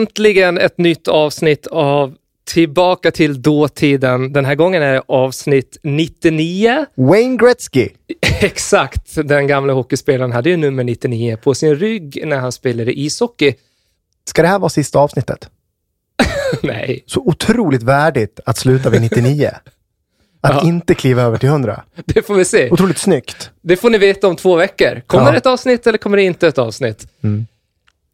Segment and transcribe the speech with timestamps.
[0.00, 4.32] Äntligen ett nytt avsnitt av Tillbaka till dåtiden.
[4.32, 6.86] Den här gången är det avsnitt 99.
[6.94, 7.88] Wayne Gretzky.
[8.40, 13.54] Exakt, den gamla hockeyspelaren hade ju nummer 99 på sin rygg när han spelade ishockey.
[14.28, 15.48] Ska det här vara sista avsnittet?
[16.62, 19.50] Nej, Så otroligt värdigt att sluta vid 99.
[20.40, 20.68] Att Ja.
[20.68, 21.82] inte kliva över till 100.
[22.06, 22.70] det får vi se.
[22.70, 23.50] Otroligt snyggt.
[23.62, 25.02] Det får ni veta om två veckor.
[25.06, 25.30] Kommer Ja.
[25.32, 27.08] det ett avsnitt eller kommer det inte ett avsnitt?
[27.22, 27.46] Mm.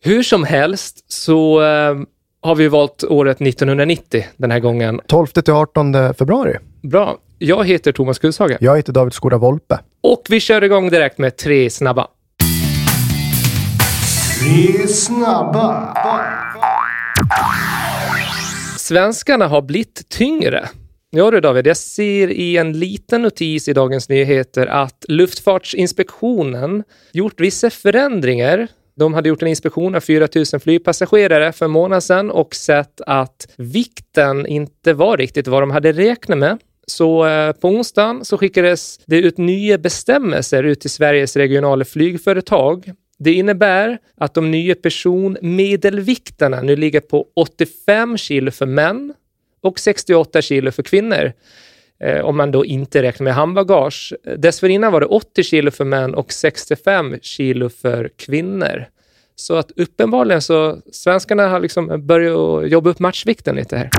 [0.05, 1.97] Hur som helst så eh,
[2.43, 5.01] har vi valt året 1990 den här gången.
[5.07, 6.57] 12 till 18 februari.
[6.83, 7.19] Bra.
[7.39, 9.79] Jag heter Thomas Gushagen Jag heter David Skoda Volpe.
[10.01, 12.07] och vi kör igång direkt med tre snabba.
[18.79, 20.69] Svenskarna har blivit tyngre.
[21.11, 27.41] Ja du David, jag ser i en liten notis i Dagens Nyheter att Luftfartsinspektionen gjort
[27.41, 28.69] vissa förändringar.
[28.95, 33.01] De hade gjort en inspektion av 4 000 flygpassagerare för en månad sedan och sett
[33.01, 36.59] att vikten inte var riktigt vad de hade räknat med.
[36.87, 42.93] Så eh, på onsdagen så skickades det ut nya bestämmelser ut till Sveriges regionala flygföretag.
[43.19, 49.15] Det innebär att de nya personmedelvikterna nu ligger på 85 kilo för män
[49.63, 51.33] och 68 kilo för kvinnor.
[52.03, 54.15] Eh, om man då inte räknar med handbagage.
[54.39, 58.87] Dessförinnan var det 80 kilo för män och 65 kilo för kvinnor.
[59.37, 63.91] Så att uppenbarligen så svenskarna har liksom börjat jobba upp matchvikten lite här.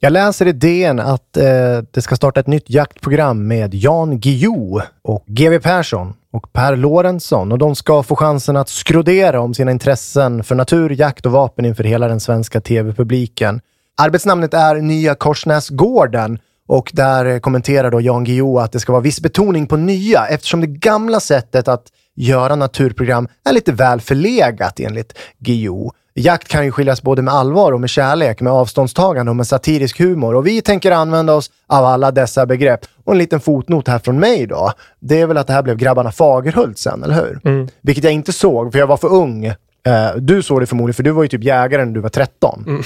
[0.00, 1.44] Jag läser i DN att eh,
[1.90, 7.52] det ska starta ett nytt jaktprogram med Jan Guillou och GW Persson och Per Lorentzon
[7.52, 11.64] och de ska få chansen att skrodera om sina intressen för natur, jakt och vapen
[11.64, 13.60] inför hela den svenska tv-publiken.
[13.96, 16.38] Arbetsnamnet är Nya Korsnäsgården
[16.68, 20.60] och där kommenterar då Jan Guillou att det ska vara viss betoning på nya eftersom
[20.60, 21.84] det gamla sättet att
[22.16, 25.90] göra naturprogram är lite väl förlegat enligt Guillou.
[26.14, 29.98] Jakt kan ju skiljas både med allvar och med kärlek, med avståndstagande och med satirisk
[29.98, 30.34] humor.
[30.34, 32.80] Och vi tänker använda oss av alla dessa begrepp.
[33.04, 34.72] Och en liten fotnot här från mig då.
[35.00, 37.40] Det är väl att det här blev Grabbarna Fagerhult sen, eller hur?
[37.82, 39.52] Vilket jag inte såg, för jag var för ung.
[39.86, 42.64] Eh, du såg det förmodligen, för du var ju typ jägare när du var 13.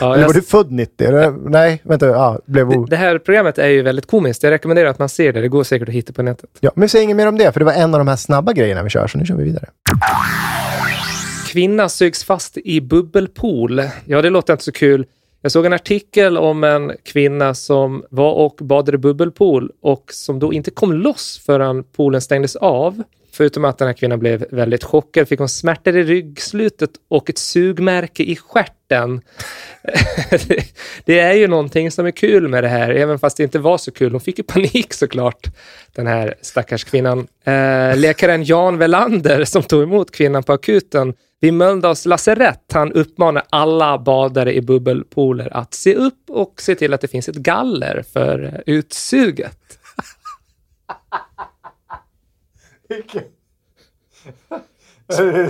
[0.00, 1.06] Ja, Eller jag- var du född 90?
[1.08, 1.30] Eller?
[1.50, 2.06] Nej, vänta.
[2.06, 4.42] Ja, blev o- Det här programmet är ju väldigt komiskt.
[4.42, 5.40] Jag rekommenderar att man ser det.
[5.40, 6.50] Det går säkert att hitta på nätet.
[6.60, 8.52] ja, men säg inget mer om det, för det var en av de här snabba
[8.52, 9.66] grejerna vi kör, så nu kör vi vidare.
[11.48, 13.82] Kvinna sugs fast i bubbelpool.
[14.04, 15.06] Ja, det låter inte så kul.
[15.42, 20.52] Jag såg en artikel om en kvinna som var och badade bubbelpool och som då
[20.52, 23.02] inte kom loss förrän poolen stängdes av.
[23.34, 27.38] Förutom att den här kvinnan blev väldigt chockad fick hon smärtor i ryggslutet och ett
[27.38, 29.20] sugmärke i stjärten.
[31.04, 33.78] Det- är ju någonting som är kul med det här, även fast det inte var
[33.78, 34.12] så kul.
[34.12, 35.46] Hon fick ju panik såklart,
[35.94, 37.18] den här stackars kvinnan.
[37.44, 43.42] Eh, läkaren Jan Velander som tog emot kvinnan på akuten vid Mölndals lasarett, han uppmanar
[43.50, 48.04] alla badare i bubbelpooler att se upp och se till att det finns ett galler
[48.12, 49.58] för utsuget.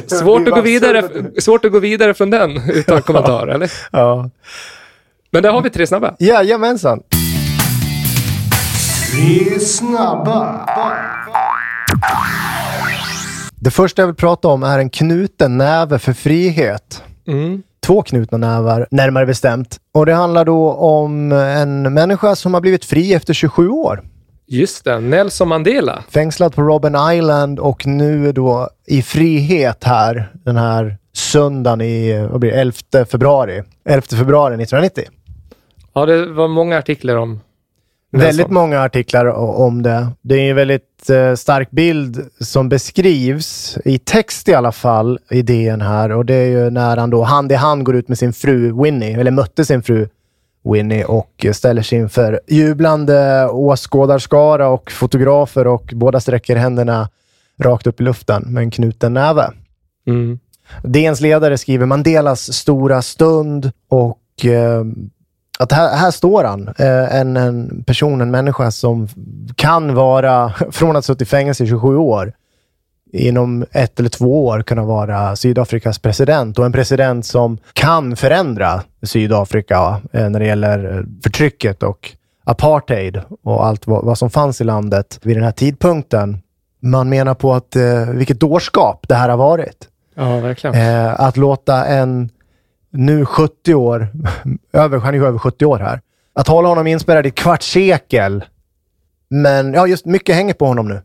[0.06, 1.02] Svårt att, gå vidare,
[1.40, 3.72] svårt att gå vidare från den utan kommentar, eller?
[3.92, 4.30] Ja.
[5.30, 6.14] Men där har vi tre snabba.
[6.18, 7.02] Jajamensan.
[9.12, 10.66] Tre snabba.
[13.60, 17.02] Det första jag vill prata om är en knuten näve för frihet.
[17.26, 17.62] Mm.
[17.86, 19.76] Två knutna nävar, närmare bestämt.
[19.94, 24.02] Och det handlar då om en människa som har blivit fri efter 27 år.
[24.54, 26.04] Just det, Nelson Mandela.
[26.10, 32.40] Fängslad på Robben Island och nu då i frihet här den här söndagen i vad
[32.40, 33.62] blir det, 11 februari.
[33.88, 35.04] 11 februari 1990.
[35.94, 37.40] Ja, det var många artiklar om
[38.12, 38.54] Väldigt Nelson.
[38.54, 39.26] många artiklar
[39.60, 40.08] om det.
[40.22, 45.42] Det är en väldigt eh, stark bild som beskrivs, i text i alla fall, i
[45.42, 46.12] DN här.
[46.12, 48.82] Och det är ju när han då hand i hand går ut med sin fru
[48.82, 50.08] Winnie, eller mötte sin fru
[50.64, 57.08] Winnie och ställer sig inför jublande åskådarskara och fotografer och båda sträcker händerna
[57.60, 59.50] rakt upp i luften med en knuten näve.
[60.06, 60.38] Mm.
[60.82, 64.84] DNs ledare skriver Mandelas stora stund och eh,
[65.58, 69.08] att här, här står han, eh, en, en person, en människa som
[69.56, 72.32] kan vara, från att ha suttit i fängelse i 27 år,
[73.14, 78.82] inom ett eller två år kunna vara Sydafrikas president och en president som kan förändra
[79.02, 82.10] Sydafrika eh, när det gäller eh, förtrycket och
[82.44, 86.38] apartheid och allt vad, som fanns i landet vid den här tidpunkten.
[86.80, 89.88] Man menar på att eh, vilket dårskap det här har varit.
[90.14, 91.10] Ja, verkligen.
[91.16, 92.30] Att låta en
[92.90, 94.08] nu 70 år,
[94.72, 96.00] över, han är ju över 70 år här,
[96.34, 98.44] att hålla honom inspärrad i ett kvarts sekel.
[99.30, 101.02] Men ja, just mycket hänger på honom nu.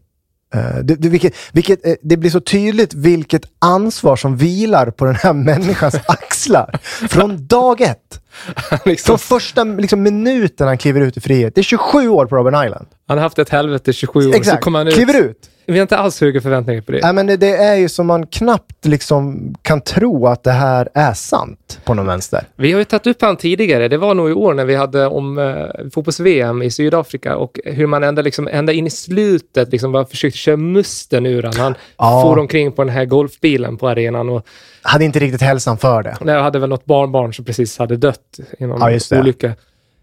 [0.53, 5.05] Eh, det, det, vilket, vilket, eh, det blir så tydligt vilket ansvar som vilar på
[5.05, 6.79] den här människans axlar.
[7.09, 8.21] Från dag ett.
[8.85, 11.55] liksom, Från första liksom, minuten han kliver ut i frihet.
[11.55, 12.87] Det är 27 år på Robben Island.
[13.07, 14.63] han har haft ett helvete i 27 år, så Exakt.
[14.63, 14.93] kommer han ut.
[14.93, 15.49] Kliver ut.
[15.69, 16.99] Vi har inte alls höga förväntningar på det.
[17.03, 20.89] Nej, men det, det är ju som man knappt liksom kan tro att det här
[20.93, 22.43] är sant på någon vänster.
[22.55, 23.87] Vi har ju tagit upp han tidigare.
[23.87, 27.87] Det var nog i år när vi hade om eh, fotbolls-VM i Sydafrika och hur
[27.87, 31.53] man ända, liksom, ända in i slutet liksom bara försökte köra musten ur han.
[31.57, 32.21] Han Ja.
[32.21, 34.45] for omkring på den här golfbilen på arenan och
[34.81, 36.17] Hade inte riktigt hälsan för det.
[36.25, 39.51] jag hade väl något barnbarn som precis hade dött i någon Ja, olycka.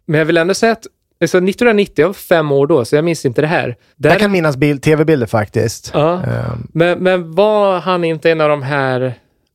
[0.06, 0.86] Men jag vill ändå säga att
[1.20, 3.76] alltså 1990, jag var fem år då, så jag minns inte det här.
[3.96, 5.90] Där, Jag kan minnas bild, tv-bilder faktiskt.
[5.94, 6.12] ja.
[6.22, 9.14] Ehm, men, men var han inte en av de här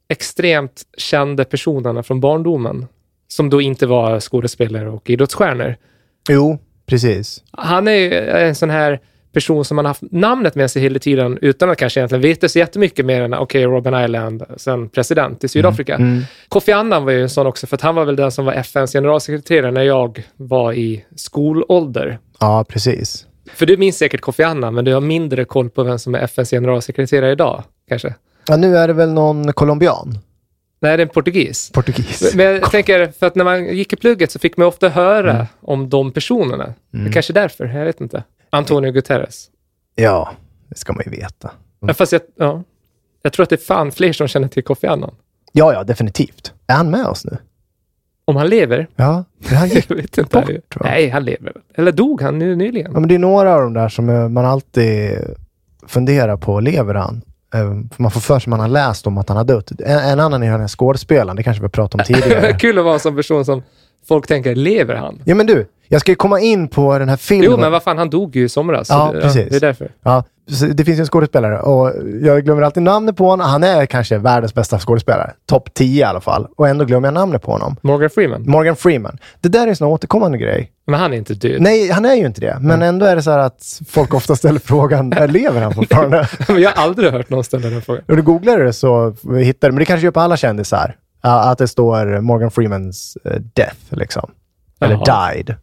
[0.10, 2.86] extremt kända personerna från barndomen?
[3.28, 5.76] Som då inte var skådespelare och idrottsstjärnor.
[6.30, 7.44] jo, precis.
[7.52, 9.00] Han är en sån här
[9.34, 12.50] person som man har haft namnet med sig hela tiden utan att kanske egentligen veta
[12.50, 15.96] så jättemycket mer än okej, Robin Island, sen president i Sydafrika.
[15.96, 16.22] Mm.
[16.50, 18.54] Kofi Annan var ju en sån också, för att han var väl den som var
[18.54, 22.20] FNs generalsekreterare när jag var i skolålder.
[22.40, 23.26] Ja, precis.
[23.54, 26.20] För du minns säkert Kofi Annan, men du har mindre koll på vem som är
[26.20, 28.16] FNs generalsekreterare idag, kanske?
[28.48, 30.20] Ja, nu är det väl någon colombian?
[30.82, 31.72] Nej, det är en portugis.
[31.74, 32.36] Portugis.
[32.36, 35.48] Men jag tänker, för att när man gick i plugget så fick man ofta höra
[35.62, 36.74] om de personerna.
[36.92, 38.24] Det är kanske därför, jag vet inte.
[38.52, 39.50] Antonio Guterres.
[39.96, 40.32] Ja,
[40.70, 41.52] det ska man ju veta.
[41.80, 42.64] Ja, fast jag, ja.
[43.22, 45.16] jag tror att det är fan fler som känner till Kofi Annan.
[45.52, 46.54] Ja, ja, definitivt.
[46.68, 47.38] Är han med oss nu?
[48.26, 48.88] Om han lever?
[48.96, 50.40] Ja, han gick Jag vet inte.
[50.42, 50.76] bort?
[50.84, 51.54] Nej, han lever.
[51.76, 52.92] Eller dog han nu nyligen?
[52.94, 55.12] Ja, men det är några av de där som eh, man alltid
[55.88, 57.22] funderar på, lever han?
[57.54, 57.60] Eh,
[57.96, 59.72] för man får för sig man har läst om att han har dött.
[59.72, 62.54] En, en annan är den här skådespelaren, det kanske vi har pratat om tidigare.
[62.54, 63.64] Kul att vara en sån person som
[64.08, 65.22] folk tänker, lever han?
[65.26, 67.46] ja men du, jag ska ju komma in på den här filmen.
[67.52, 68.90] Jo, men vad fan, han dog ju i somras.
[68.90, 69.50] Ja, det, precis.
[69.50, 69.92] det är därför.
[70.04, 70.24] Ja,
[70.74, 73.48] det finns ju en skådespelare och jag glömmer alltid namnet på honom.
[73.50, 75.32] Han är kanske världens bästa skådespelare.
[75.46, 76.48] Topp 10 i alla fall.
[76.58, 77.76] Och ändå glömmer jag namnet på honom.
[77.82, 78.44] Morgan Freeman.
[78.50, 79.18] Morgan Freeman.
[79.42, 80.72] Det där är en sån återkommande grej.
[80.88, 81.62] Men han är inte död.
[81.62, 82.58] Nej, han är ju inte det.
[82.62, 86.28] Men ändå är det så här att folk ofta ställer frågan, "Är- lever han fortfarande?
[86.48, 88.04] Men jag har aldrig hört någon ställa den frågan.
[88.08, 90.96] Och du googlar det så hittar du, men det kanske gör på alla kändisar, ja,
[91.22, 94.32] att det står Morgan Freemans eh, death, liksom.
[94.80, 95.34] Eller Jaha.
[95.34, 95.56] died.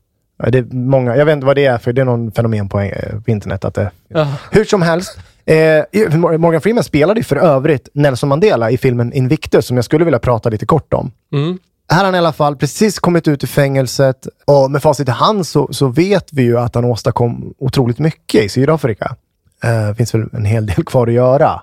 [0.49, 2.81] Det är många, jag vet inte vad det är, för det är någon fenomen på,
[2.81, 3.65] eh, internet.
[3.65, 4.27] Att det, Ja.
[4.51, 5.19] hur som helst.
[5.45, 10.05] Eh, Morgan Freeman spelade ju för övrigt Nelson Mandela i filmen Invictus, som jag skulle
[10.05, 11.11] vilja prata lite kort om.
[11.33, 11.59] Mm.
[11.91, 15.11] Här har han i alla fall precis kommit ut ur fängelset och med facit i
[15.11, 19.17] hand så, så vet vi ju att han åstadkom otroligt mycket i Sydafrika.
[19.63, 21.63] Det finns väl en hel del kvar att göra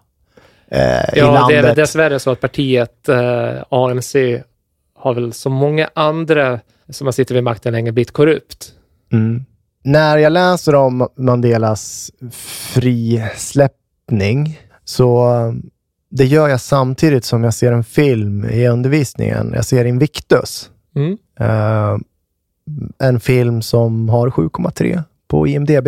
[0.68, 1.48] eh, i Ja, landet.
[1.50, 4.16] det är väl dessvärre så att partiet eh, ANC
[4.96, 8.72] har väl som många andra som har suttit vid makten länge blivit korrupt.
[9.14, 9.46] Mm.
[9.84, 15.30] När jag läser om Mandelas frisläppning så
[16.10, 19.52] det gör jag samtidigt som jag ser en film i undervisningen.
[19.56, 20.70] Jag ser Invictus.
[20.96, 21.18] Mm.
[21.40, 21.98] Eh,
[23.00, 25.88] en film som har 7,3 på IMDB.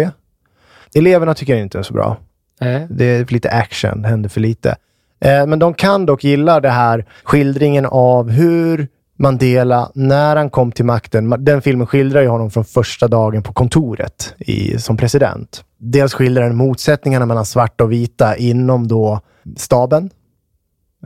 [0.96, 2.18] Eleverna tycker inte är så bra.
[2.62, 2.88] Nej.
[2.90, 4.76] Det är för lite action, det händer för lite.
[5.20, 8.88] Eh, men de kan dock gilla det här skildringen av hur
[9.20, 13.54] Mandela, när han kom till makten, den filmen skildrar ju honom från första dagen på
[13.54, 15.64] kontoret i, som president.
[15.78, 19.20] Dels skildrar den motsättningarna mellan svarta och vita inom då
[19.58, 20.10] staben.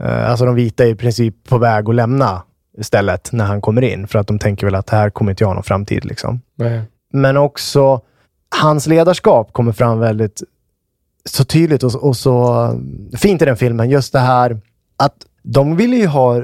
[0.02, 2.42] Eh, alltså de vita är i princip på väg att lämna
[2.80, 5.48] stället när han kommer in, för att de tänker väl att här kommer inte jag
[5.48, 6.04] ha någon framtid.
[6.04, 6.40] Liksom.
[7.12, 8.00] Men också
[8.60, 10.42] hans ledarskap kommer fram väldigt
[11.24, 12.68] så tydligt och, och så
[13.16, 13.90] fint i den filmen.
[13.90, 14.60] Just det här
[14.96, 16.42] att de vill ju ha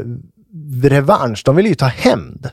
[0.83, 1.43] revansch.
[1.45, 2.51] De vill ju ta hämnd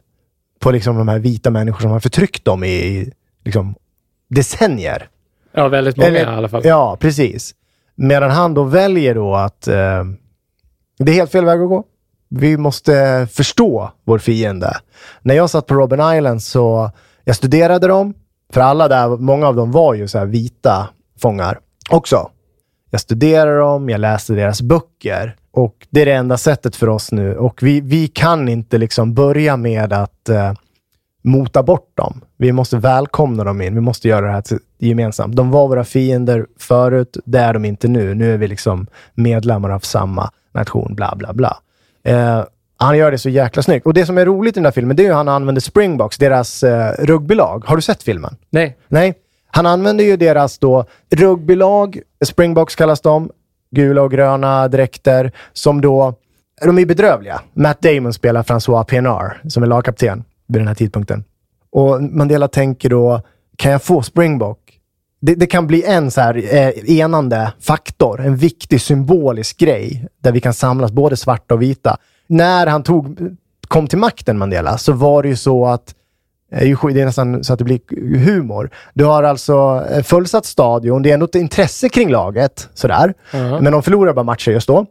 [0.59, 3.11] på liksom de här vita människor som har förtryckt dem i
[3.45, 3.75] liksom,
[4.29, 5.09] decennier.
[5.51, 6.61] Ja, väldigt många Eller- i alla fall.
[6.65, 7.55] Ja, precis.
[7.95, 10.03] Medan han då väljer då att eh,
[10.99, 11.83] det är helt fel väg att gå.
[12.29, 14.77] Vi måste förstå vår fiende.
[15.21, 16.91] När jag satt på Robben Island så
[17.23, 18.13] jag studerade dem.
[18.53, 20.89] För alla där, många av dem var ju så här vita
[21.21, 22.29] fångar också.
[22.89, 25.35] Jag studerade dem, jag läste deras böcker.
[25.51, 27.37] Och det är det enda sättet för oss nu.
[27.37, 30.53] Och vi, vi kan inte liksom börja med att eh,
[31.21, 32.21] mota bort dem.
[32.37, 33.75] Vi måste välkomna dem in.
[33.75, 34.43] Vi måste göra det här
[34.77, 35.35] gemensamt.
[35.35, 37.17] De var våra fiender förut.
[37.25, 38.13] Det är de inte nu.
[38.13, 40.95] Nu är vi liksom medlemmar av samma nation.
[40.95, 41.57] Bla, bla, bla.
[42.03, 42.43] Eh,
[42.77, 43.85] han gör det så jäkla snyggt.
[43.85, 45.61] Och det som är roligt i den här filmen, det är ju att han använder
[45.61, 47.63] Springboks, deras eh, rugbylag.
[47.65, 48.37] Har du sett filmen?
[48.49, 48.77] Nej.
[48.87, 49.13] Nej.
[49.55, 53.31] Han använder ju deras då rugbylag, Springboks kallas de,
[53.71, 56.13] gula och gröna dräkter, som då,
[56.65, 57.41] de är bedrövliga.
[57.53, 61.23] Matt Damon spelar François PNR, som är lagkapten vid den här tidpunkten.
[61.71, 63.21] Och Mandela tänker då,
[63.55, 64.59] kan jag få Springbok?
[65.21, 70.31] Det, det kan bli en så här eh, enande faktor, en viktig symbolisk grej, där
[70.31, 71.97] vi kan samlas, både svarta och vita.
[72.27, 73.35] När han tog,
[73.67, 75.95] kom till makten, Mandela, så var det ju så att
[76.51, 77.79] är ju sk- det är nästan så att det blir
[78.25, 78.69] humor.
[78.93, 83.13] Du har alltså eh, fullsatt stadion, det är ändå ett intresse kring laget, sådär.
[83.61, 84.85] Men de förlorar bara matcher just då.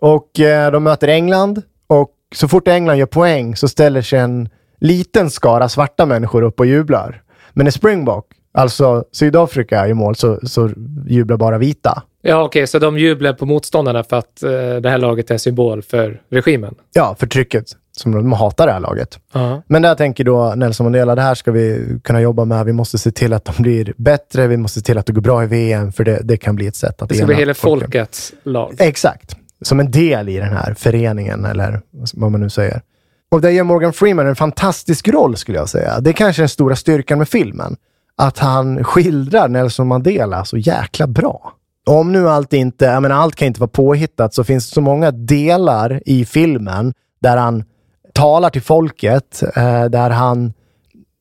[0.00, 4.48] Och eh, de möter England och så fort England gör poäng så ställer sig en
[4.80, 7.22] liten skara svarta människor upp och jublar.
[7.52, 10.70] Men när Springbok, alltså Sydafrika, gör mål så, så
[11.06, 12.02] jublar bara vita.
[12.22, 15.82] Ja, okej, så de jublar på motståndarna för att eh, det här laget är symbol
[15.82, 16.74] för regimen?
[16.92, 17.64] Ja, förtrycket.
[18.00, 19.18] Som de hatar det här laget.
[19.32, 19.62] Ja.
[19.66, 22.66] Men där tänker då Nelson Mandela, det här ska vi kunna jobba med.
[22.66, 24.46] Vi måste se till att de blir bättre.
[24.46, 26.66] Vi måste se till att det går bra i VM, för det, det kan bli
[26.66, 28.74] ett sätt att Det ska bli hela folkets lag.
[28.78, 29.36] Exakt.
[29.62, 31.80] Som en del i den här föreningen, eller
[32.14, 32.82] vad man nu säger.
[33.30, 36.00] Och där gör Morgan Freeman en fantastisk roll, skulle jag säga.
[36.00, 37.76] Det är kanske den stora styrkan med filmen.
[38.16, 41.52] Att han skildrar Nelson Mandela så jäkla bra.
[41.86, 44.80] Om nu allt inte, jag menar allt kan inte vara påhittat, så finns det så
[44.80, 47.64] många delar i filmen där han
[48.12, 50.52] talar till folket, eh, där han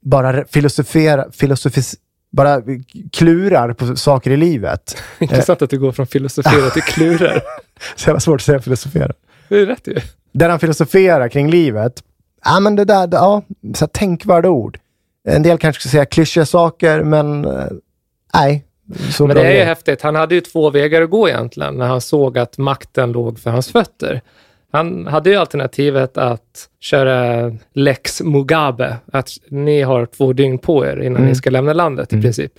[0.02, 1.96] bara filosoferar, filosofis,
[2.32, 2.62] bara
[3.12, 4.98] klurar på saker i livet.
[5.20, 7.42] Intressant att du går från filosofera till klurar.
[7.96, 9.12] Så jävla svårt att säga filosofera.
[9.50, 9.96] Det är rätt ju.
[10.32, 12.04] där han filosoferar kring livet.
[12.46, 13.42] Ja, men det där, det- ja,
[13.76, 14.80] så här tänkvärda ord.
[15.28, 17.66] En del kanske ska säga klyschiga saker, men eh,
[18.34, 18.66] nej.
[19.12, 20.02] Så Men det är ju häftigt.
[20.02, 23.52] Han hade ju två vägar att gå egentligen när han såg att makten låg för
[23.52, 24.22] hans fötter.
[24.72, 31.02] Han hade ju alternativet att köra Lex Mugabe, att ni har två dygn på er
[31.02, 32.52] innan ni ska lämna landet i princip.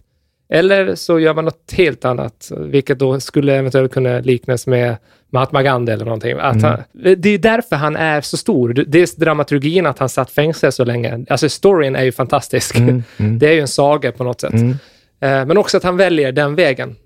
[0.52, 4.96] Eller så gör man något helt annat, vilket då skulle eventuellt kunna liknas med
[5.32, 6.38] Mahatma Gandhi eller någonting.
[6.38, 8.84] Att han, det är därför han är så stor.
[8.86, 11.24] Dels dramaturgin, att han satt fängslad så länge.
[11.28, 12.76] Alltså storyn är ju fantastisk.
[13.16, 14.54] Det är ju en saga på något sätt.
[14.54, 16.96] Eh, Men också att han väljer den vägen.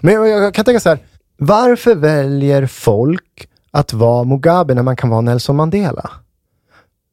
[0.00, 0.98] Men jag, jag kan tänka så här,
[1.36, 6.10] varför väljer folk att vara Mugabe när man kan vara Nelson Mandela?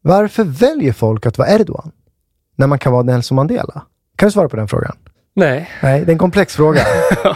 [0.01, 1.91] Varför väljer folk att vara Erdogan
[2.55, 3.81] när man kan vara Nelson Mandela?
[4.15, 4.95] Kan du svara på den frågan?
[5.35, 5.69] Nej.
[5.83, 6.81] Nej, det är en komplex fråga.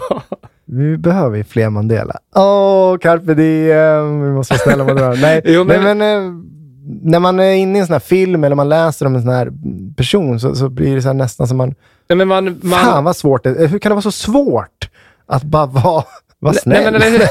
[0.66, 2.16] Vi behöver ju fler Mandela.
[2.36, 4.22] Åh, carpe diem.
[4.22, 5.20] Vi måste vara snälla mot varandra.
[5.22, 6.44] Nej, Jo, men- men, men eh,
[7.02, 9.32] när man är inne i en sån här film eller man läser om en sån
[9.34, 9.52] här
[9.98, 11.76] person så, så blir det så nästan som man...
[12.10, 13.68] Nej, men man, man, Fan vad svårt det är.
[13.68, 14.90] Hur kan det vara så svårt
[15.26, 16.04] att bara vara,
[16.52, 16.84] Nej snäll?
[16.94, 17.28] men, eller hur?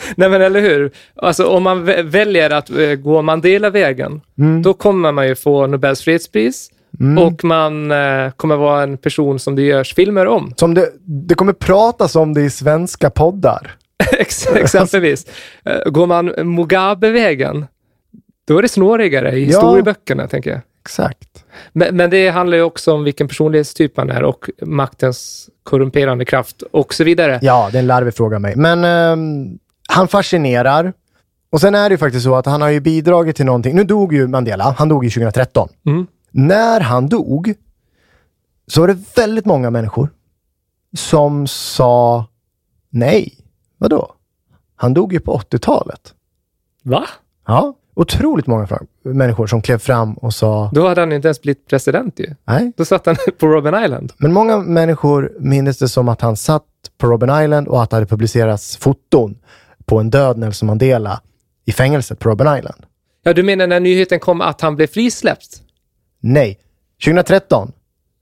[0.16, 0.90] Nej men eller hur?
[1.16, 4.62] Alltså om man vä- väljer att eh, gå Mandela-vägen, Mm.
[4.62, 6.70] då kommer man ju få Nobels fredspris
[7.18, 10.52] och man eh, kommer vara en person som det görs filmer om.
[10.56, 10.88] Som det,
[11.28, 13.76] det kommer pratas om det i svenska poddar.
[14.18, 15.26] Ex- Exempelvis.
[15.64, 16.26] Eh, går man
[16.56, 17.66] Mugabe-vägen,
[18.48, 19.46] då är det snårigare i Ja.
[19.46, 20.60] historieböckerna, tänker jag.
[20.90, 21.44] Exakt.
[21.72, 26.62] Men, men det handlar ju också om vilken personlighetstyp man är och maktens korrumperande kraft
[26.62, 27.38] och så vidare.
[27.42, 28.56] Ja, det är en larvig fråga mig.
[28.56, 30.92] Men ehm, han fascinerar.
[31.50, 33.76] Och sen är det ju faktiskt så att han har ju bidragit till någonting.
[33.76, 34.74] Nu dog ju Mandela.
[34.78, 35.68] Han dog ju 2013.
[35.86, 36.06] Mm.
[36.30, 37.54] När han dog
[38.66, 40.08] så var det väldigt många människor
[40.96, 42.26] som sa
[42.90, 43.38] nej.
[43.78, 44.12] Vadå?
[44.76, 46.14] Han dog ju på 80-talet.
[46.82, 47.06] Va?
[47.46, 48.66] Ja, otroligt många
[49.04, 52.34] människor som klev fram och sa Då hade han inte ens blivit president ju.
[52.44, 52.72] nej.
[52.76, 54.12] Då satt han på Robben Island.
[54.16, 56.64] Men många människor minns det som att han satt
[56.98, 59.38] på Robben Island och att det hade publicerats foton
[59.84, 61.20] på en död Nelson Mandela
[61.66, 62.86] i fängelset på Robben Island.
[63.22, 65.62] Ja, du menar när nyheten kom att han blev frisläppt?
[66.20, 66.58] Nej,
[67.04, 67.72] 2013.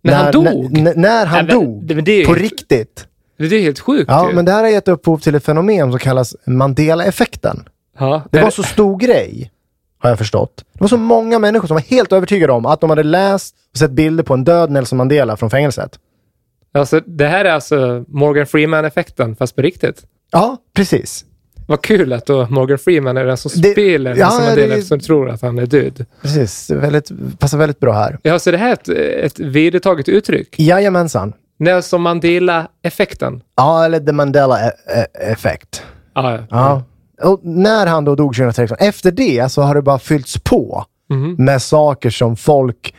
[0.03, 0.79] När han dog?
[0.79, 1.95] När, när han Nej, dog.
[1.95, 3.07] men det på riktigt.
[3.39, 4.35] Det är helt sjukt Ja, ju.
[4.35, 7.69] men det här har gett upphov till ett fenomen som kallas Mandela-effekten.
[7.99, 9.51] ja, Det var så stor grej,
[9.99, 10.65] har jag förstått.
[10.73, 13.79] Det var så många människor som var helt övertygade om att de hade läst och
[13.79, 15.99] sett bilder på en död Nelson Mandela från fängelset.
[16.75, 20.03] Alltså, det här är alltså Morgan Freeman-effekten, fast på riktigt.
[20.33, 21.25] Ja, precis.
[21.69, 24.75] Vad kul att då Morgan Freeman är den som Det- spelar ja, Nelson Mandela det-
[24.75, 26.05] eftersom tror att han är död.
[26.23, 26.71] Precis.
[26.71, 28.19] Väldigt, passar väldigt bra här.
[28.23, 30.55] Ja, så det här är ett, ett vedertaget uttryck.
[30.59, 31.33] Jajamensan.
[31.59, 33.43] Nelson Mandela-effekten.
[33.57, 35.83] Ja, eller the Mandela-effekt.
[36.15, 36.43] Ja, ja.
[36.51, 36.83] Ja.
[37.23, 41.35] Och när han då dog 2013, efter det så har det bara fyllts på Mhm.
[41.39, 42.95] med saker som folk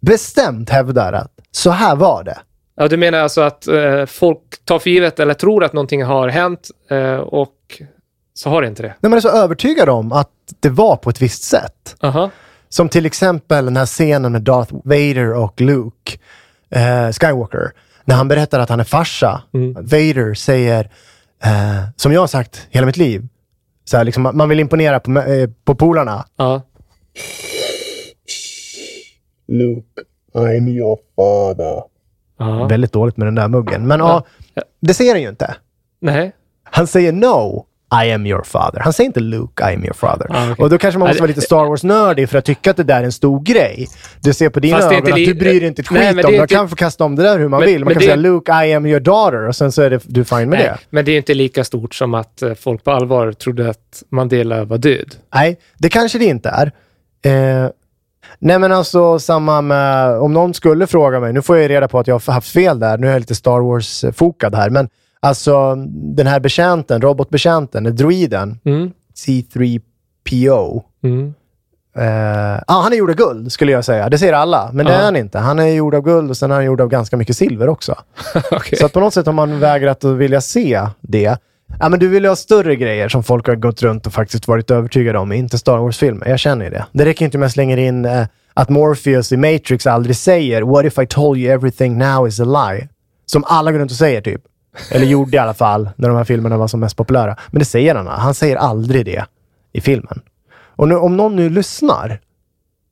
[0.00, 2.38] bestämt hävdar att så här var det.
[2.76, 6.28] Ja, du menar alltså att eh, folk tar för givet eller tror att någonting har
[6.28, 7.52] hänt eh, och
[8.34, 8.94] så har det inte det?
[9.00, 10.30] När man är så övertygad om att
[10.60, 11.96] det var på ett visst sätt.
[12.02, 12.30] Aha.
[12.68, 16.18] Som till exempel den här scenen med Darth Vader och Luke
[16.70, 17.70] eh, Skywalker.
[18.04, 19.42] När han berättar att han är farsa.
[19.80, 20.90] Vader säger,
[21.44, 23.28] eh, som jag har sagt hela mitt liv,
[23.90, 26.24] så här, liksom, man- vill imponera på, eh, på polarna.
[26.36, 26.62] Ja.
[29.48, 30.02] Luke,
[30.34, 31.82] I'm your father.
[32.38, 32.66] Ja.
[32.66, 33.86] Väldigt dåligt med den där muggen.
[33.86, 34.24] Men ja,
[34.80, 35.56] det säger han ju inte.
[36.00, 36.32] Nej.
[36.64, 37.66] Han säger no,
[38.04, 38.80] I am your father.
[38.80, 40.26] Han säger inte Luke, I am your father.
[40.30, 40.62] Ah, okej.
[40.64, 43.00] Och då kanske man måste vara lite Star Wars-nördig för att tycka att det där
[43.00, 43.86] är en stor grej.
[44.20, 46.32] Du ser på dina ögon att du bryr dig inte ett Nej, skit men om
[46.32, 47.84] det Man inte- kan få kasta om det där hur man Men- vill.
[47.84, 50.24] Man kan det- säga Luke, I am your daughter och sen så är det, du
[50.24, 50.62] fine med Nej.
[50.68, 50.78] det.
[50.90, 54.64] Men det är inte lika stort som att eh, folk på allvar trodde att Mandela
[54.64, 55.14] var död.
[55.34, 56.72] Nej, det kanske det inte är.
[57.24, 57.70] Eh,
[58.38, 61.88] nej men alltså samma med, om någon skulle fråga mig, nu får jag ju reda
[61.88, 64.88] på att jag har haft fel där, nu är jag lite Star Wars-fokad här, men
[65.20, 65.74] alltså
[66.16, 68.90] den här betjänten, robotbetjänten, droiden, Mm.
[69.16, 70.82] C3PO.
[71.04, 71.34] Mm.
[71.96, 74.08] Eh, ah, han är gjord av guld, skulle jag säga.
[74.08, 74.98] Det säger alla, men det Ja.
[74.98, 75.38] är han inte.
[75.38, 77.94] Han är gjord av guld och sen är han gjord av ganska mycket silver också.
[78.52, 78.78] Okej.
[78.78, 81.38] Så på något sätt har man vägrat att vilja se det.
[81.80, 84.48] Ja, men du vill ju ha större grejer som folk har gått runt och faktiskt
[84.48, 86.28] varit övertygade om, inte Star Wars-filmer.
[86.28, 86.86] Jag känner ju det.
[86.92, 90.84] Det räcker inte med att slänga in eh, att Morpheus i Matrix aldrig säger “What
[90.84, 92.88] if I told you everything now is a lie?”
[93.26, 94.40] Som alla går runt och säger typ.
[94.90, 97.36] Eller gjorde i alla fall, när de här filmerna var som mest populära.
[97.50, 98.06] Men det säger han.
[98.06, 99.24] Han säger aldrig det
[99.72, 100.20] i filmen.
[100.58, 102.20] Och nu, om någon nu lyssnar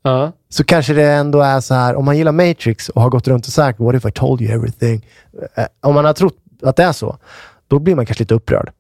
[0.03, 0.33] Ja.
[0.49, 3.47] så kanske det ändå är så här, om man gillar Matrix och har gått runt
[3.47, 5.07] och sagt “What if I told you everything?”
[5.55, 7.19] eh, Om man har trott att det är så,
[7.69, 8.71] då blir man kanske lite upprörd.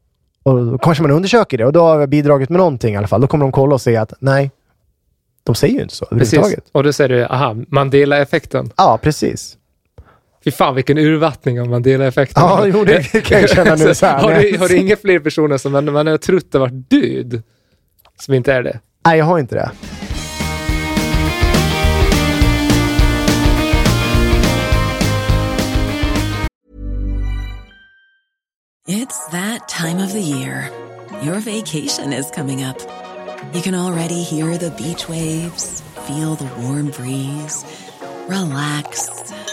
[0.42, 3.06] Och då kanske man undersöker det och då har jag bidragit med någonting i alla
[3.08, 3.20] fall.
[3.20, 4.50] Då kommer de kolla och se att nej,
[5.44, 6.34] de säger ju inte så Precis.
[6.34, 6.70] överhuvudtaget.
[6.72, 8.70] Och då säger du, aha, Mandela-effekten.
[8.76, 9.56] Ja, precis.
[10.44, 12.42] Fy fan vilken urvattning av Mandela-effekten.
[12.42, 14.22] Ja, jo, det kan jag känna nu så här.
[14.22, 17.42] har, du, har du inga fler personer som man, man har trott har varit död?
[18.20, 18.80] Som inte är det?
[19.06, 19.70] Nej, jag har inte det.
[28.88, 30.70] It's that time of the year.
[31.22, 32.76] Your vacation is coming up.
[33.54, 37.64] You can already hear the beach waves, feel the warm breeze,
[38.28, 39.08] relax,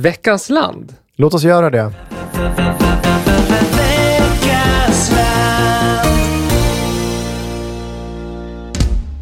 [0.00, 0.94] veckans land.
[1.16, 1.92] Låt oss göra det.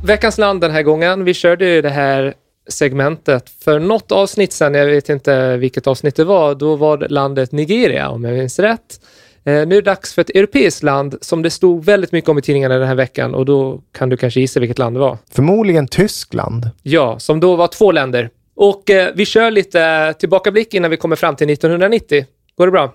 [0.04, 1.24] Veckans land den här gången.
[1.24, 2.34] Vi körde ju det här
[2.68, 7.08] segmentet för något avsnitt sen, jag vet inte vilket avsnitt det var, då var det
[7.08, 9.00] landet Nigeria om jag minns rätt.
[9.44, 12.38] Eh, nu är det dags för ett europeiskt land som det stod väldigt mycket om
[12.38, 15.18] i tidningarna den här veckan och då kan du kanske gissa vilket land det var.
[15.30, 16.70] Förmodligen Tyskland.
[16.82, 18.30] Ja, som då var två länder.
[18.60, 22.24] Och eh, vi kör lite tillbakablick innan vi kommer fram till 1990.
[22.56, 22.94] Går det bra?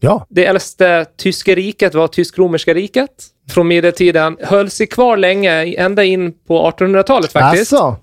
[0.00, 0.26] Ja.
[0.28, 3.10] Det äldsta tyska riket var Tysk-romerska riket
[3.50, 4.36] från medeltiden.
[4.40, 7.72] Höll sig kvar länge, ända in på 1800-talet faktiskt.
[7.72, 7.96] Alltså,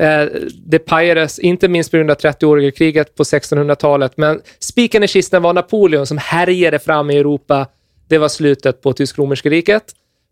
[0.00, 0.28] Eh,
[0.66, 4.12] det pajades, inte minst på grund av 30-åriga kriget på 1600-talet.
[4.16, 7.66] Men spiken i kistan var Napoleon som härjade fram i Europa.
[8.08, 9.84] Det var slutet på Tysk-romerska riket.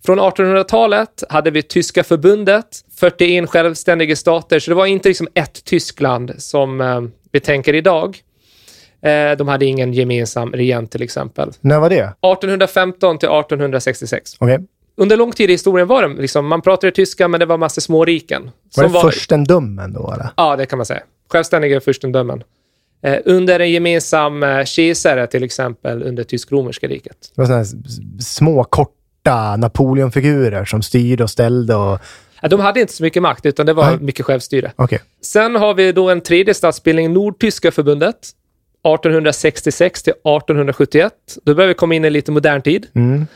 [0.07, 5.65] Från 1800-talet hade vi Tyska förbundet, 41 självständiga stater, så det var inte liksom ett
[5.65, 8.19] Tyskland som eh, vi tänker idag.
[9.03, 11.51] Eh, de hade ingen gemensam regent till exempel.
[11.61, 11.97] när var det?
[11.97, 14.37] 1815 till 1866.
[14.39, 14.59] Okej.
[14.97, 17.83] Under lång tid i historien var det liksom, man pratade tyska men det var massor
[17.83, 18.51] småriken.
[18.77, 20.29] Var som det furstendömen då eller?
[20.37, 21.03] Ja, det kan man säga.
[21.33, 22.43] Självständiga furstendömen.
[23.03, 27.17] Eh, under en gemensam eh, kejsare, till exempel under Tysk-romerska riket.
[27.35, 27.65] Det var sådana
[28.21, 29.04] små korta
[29.59, 31.99] Napoleonfigurer som styrde och ställde och...
[32.51, 33.99] De hade inte så mycket makt, utan det var Nej.
[34.01, 34.73] mycket självstyre.
[34.77, 35.01] Okej.
[35.23, 38.17] Sen har vi då en tredje statsbildning, Nordtyska förbundet.
[38.85, 41.13] 1866 till 1871.
[41.45, 42.87] Då börjar vi komma in i lite modern tid.
[42.95, 43.27] Mm.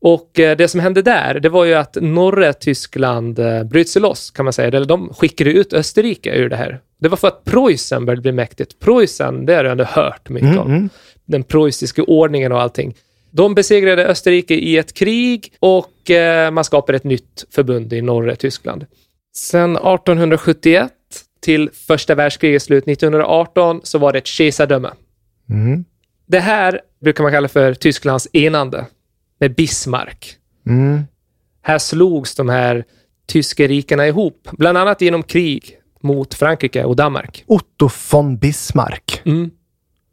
[0.00, 4.02] Och eh, det som hände där, det var ju att norra Tyskland eh, bröt sig
[4.02, 4.68] loss, kan man säga.
[4.68, 6.80] Eller de skickade ut Österrike ur det här.
[7.00, 8.78] Det var för att Preussen började bli mäktigt.
[8.80, 10.66] Preussen, det har du ändå hört mycket Mm, om.
[10.70, 10.88] mm.
[11.24, 12.94] Den preussiska ordningen och allting.
[13.34, 18.36] De besegrade Österrike i ett krig och eh, man skapade ett nytt förbund i norra
[18.36, 18.86] Tyskland.
[19.36, 20.92] Sen 1871
[21.40, 24.90] till första världskrigets slut 1918 så var det ett kejsardöme.
[25.50, 25.84] Mm.
[26.26, 28.86] Det här brukar man kalla för Tysklands enande
[29.38, 30.36] med Bismarck.
[30.66, 31.02] Mm.
[31.62, 32.84] Här slogs de här
[33.26, 37.44] tyska rikena ihop, bland annat genom krig mot Frankrike och Danmark.
[37.46, 39.22] Otto von Bismarck.
[39.24, 39.50] Mm.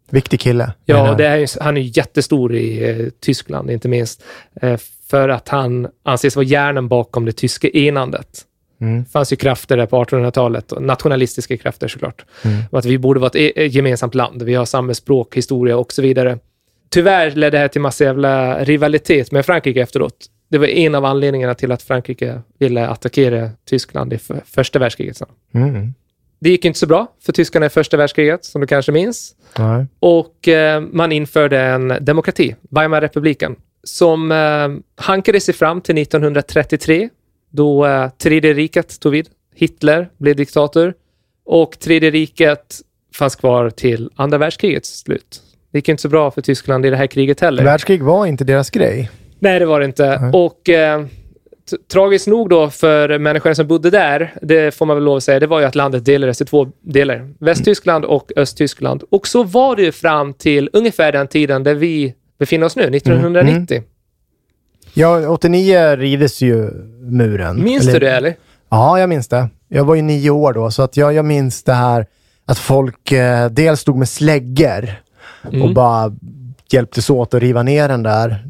[0.10, 0.74] Viktig kille.
[0.86, 4.24] Ja, det är, han är jättestor i eh, Tyskland, inte minst.
[4.62, 8.46] Eh, för att han anses vara hjärnan bakom det tyska enandet.
[8.82, 9.04] Mm.
[9.04, 12.26] Det fanns ju krafter där på 1800-talet, och nationalistiska krafter såklart.
[12.46, 12.58] Mm.
[12.72, 14.42] Att vi borde vara ett e- gemensamt land.
[14.42, 16.40] Vi har samma språk, historia och så vidare.
[16.90, 20.26] Tyvärr ledde det här till massa jävla rivalitet med Frankrike efteråt.
[20.50, 25.22] Det var en av anledningarna till att Frankrike ville attackera Tyskland i för, första världskriget.
[25.54, 25.94] Mm.
[26.40, 29.36] Det gick inte så bra för tyskarna i första världskriget, som du kanske minns.
[29.58, 29.86] Nej.
[30.00, 37.10] Och eh, man införde en demokrati, Weimarrepubliken, som eh, hankade sig fram till 1933,
[37.50, 39.30] då eh, Tredje riket tog vid.
[39.56, 40.94] Hitler blev diktator
[41.46, 42.76] och Tredje riket
[43.16, 45.42] fanns kvar till andra världskrigets slut.
[45.72, 47.64] Det gick inte så bra för Tyskland i det här kriget heller.
[47.64, 49.10] Världskrig var inte deras grej.
[49.40, 50.20] Nej, det var det inte.
[50.20, 50.32] Nej.
[50.34, 51.06] Och eh,
[51.94, 55.40] tragiskt nog då för människorna som bodde där, det får man väl lov att säga,
[55.40, 57.30] det var ju att landet delades i två delar.
[57.40, 59.04] Västtyskland och Östtyskland.
[59.12, 62.84] Och så var det ju fram till ungefär den tiden där vi befinner oss nu,
[62.84, 63.84] 1990.
[64.94, 66.70] Ja, 89 rivdes ju
[67.02, 67.64] muren.
[67.64, 68.36] Minns du det eller?
[68.70, 69.50] Ja, jag minns det.
[69.68, 72.06] Jag var ju nio år då, så att jag, jag minns det här
[72.46, 74.90] att folk eh, dels stod med släggor
[75.44, 75.74] och Mm.
[75.74, 76.16] bara
[76.72, 78.46] hjälptes åt att riva ner den där.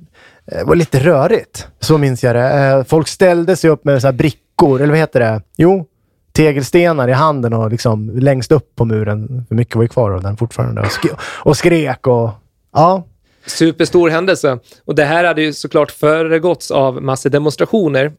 [0.51, 1.67] Eh, Det var lite rörigt.
[1.79, 2.49] Så minns jag det.
[2.53, 5.41] Eh, folk ställde sig upp med så här brickor, eller vad heter det?
[5.57, 5.85] Jo,
[6.31, 9.45] tegelstenar i handen och liksom längst upp på muren.
[9.47, 10.81] För mycket var ju kvar av den fortfarande.
[10.81, 12.29] Och, sk- och skrek och...
[12.73, 13.05] Ja,
[13.45, 14.59] Superstor händelse.
[14.85, 18.11] Och det här hade ju såklart föregåtts av massor demonstrationer.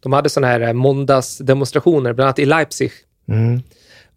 [0.00, 2.90] De hade sådana här eh, måndagsdemonstrationer, bland annat i Leipzig.
[3.28, 3.62] mm.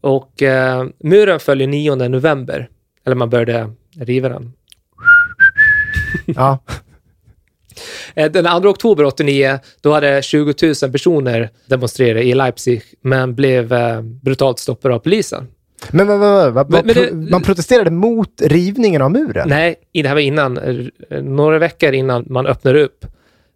[0.02, 2.69] Och eh, muren föll ju 9 november.
[3.06, 4.54] Eller man började riva den.
[6.25, 6.58] ja.
[8.15, 13.73] Eh, Den 2 oktober 89, då hade 20 000 personer demonstrerat i Leipzig, men blev
[13.73, 15.47] eh, brutalt stoppade av polisen.
[15.91, 19.49] Men, men, men, men, men det- man protesterade mot rivningen av muren?
[19.49, 23.05] Nej, det här var innan, eh, några veckor innan man öppnade upp.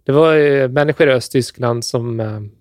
[0.06, 2.18] Det var eh, människor i Östtyskland som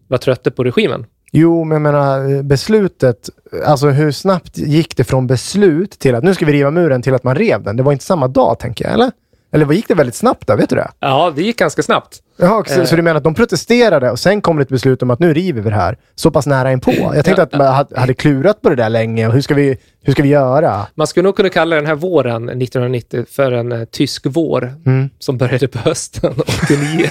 [0.08, 1.06] var trötta på regimen.
[1.34, 3.30] Jo, men jag menar beslutet,
[3.64, 7.14] alltså hur snabbt gick det från beslut till att nu ska vi riva muren till
[7.14, 7.76] att man rev den?
[7.76, 9.10] Det var inte samma dag, tänker jag, eller?
[9.52, 10.90] Eller vad gick det väldigt snabbt där, vet du det?
[11.00, 12.18] Ja, det gick ganska snabbt.
[12.36, 12.84] Jaha, så, Eh.
[12.86, 15.34] så du menar att de protesterade och sen kom det ett beslut om att nu
[15.34, 16.92] river vi det här så pass nära inpå?
[17.14, 20.12] Jag tänkte att man hade- klurat på det där länge och hur ska vi, hur
[20.12, 20.86] ska vi göra?
[20.94, 25.10] Man skulle nog kunna kalla den här våren 1990 för en eh, tysk vår Mm.
[25.18, 26.32] som började på hösten
[26.64, 27.10] 89.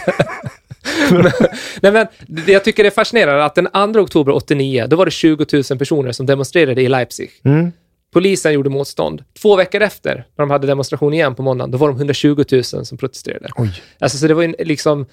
[1.82, 5.06] Nej, men det jag tycker det är fascinerande att den 2 oktober 89, då var
[5.06, 7.30] det 20 000 personer som demonstrerade i Leipzig.
[7.46, 7.72] Mm.
[8.14, 9.24] Polisen gjorde motstånd.
[9.42, 12.64] Två veckor efter, när de hade demonstration igen på måndagen, då var de 120 000
[12.64, 13.50] som protesterade.
[13.56, 13.82] Oj.
[14.00, 15.06] Alltså, så det var en, liksom,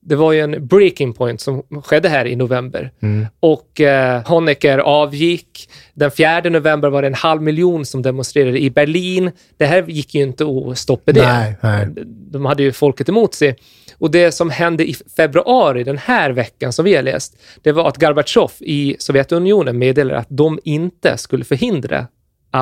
[0.00, 2.90] det var ju en breaking point som skedde här i november.
[3.02, 3.26] Mm.
[3.40, 5.70] Och eh, Honecker avgick.
[5.94, 9.30] Den 4 november var det en halv miljon som demonstrerade i Berlin.
[9.56, 11.26] Det här gick ju inte att stoppa det.
[11.26, 11.88] Nej, nej.
[12.06, 13.56] De hade ju folket emot sig.
[13.98, 17.88] Och det som hände i februari, den här veckan som vi har läst, det var
[17.88, 22.06] att Gorbatjov i Sovjetunionen meddelade att de inte skulle förhindra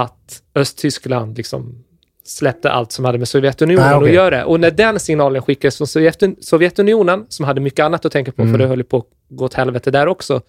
[0.02, 1.84] att Östtyskland liksom
[2.24, 4.08] släppte allt som hade med Sovjetunionen Ah, okej.
[4.08, 4.44] att göra.
[4.46, 8.42] Och när den signalen skickades från Sovjetun- Sovjetunionen, som hade mycket annat att tänka på,
[8.42, 8.54] Mm.
[8.54, 10.40] för det höll på att gå åt helvete där också,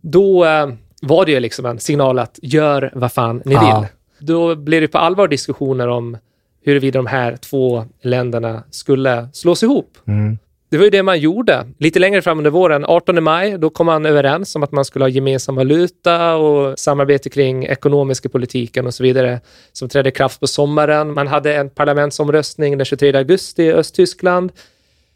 [0.00, 0.68] då eh,
[1.02, 3.80] var det ju liksom en signal att gör vad fan ni Ja.
[3.80, 3.88] vill.
[4.28, 6.18] Då blev det på allvar diskussioner om
[6.64, 9.98] huruvida de här två länderna skulle slås ihop.
[10.06, 10.38] Mm.
[10.68, 11.66] Det var ju det man gjorde.
[11.78, 15.04] Lite längre fram under våren, 18 maj, då kom man överens om att man skulle
[15.04, 19.40] ha gemensam valuta och samarbete kring ekonomiska politiken och så vidare,
[19.72, 21.14] som trädde i kraft på sommaren.
[21.14, 24.52] Man hade en parlamentsomröstning den 23 augusti i Östtyskland.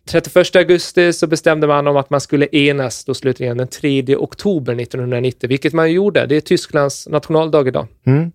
[0.08, 4.80] 31 augusti så bestämde man om att man skulle enas då slutligen den 3 oktober
[4.80, 6.26] 1990, vilket man gjorde.
[6.26, 7.86] Det är Tysklands nationaldag idag.
[8.06, 8.32] Mm.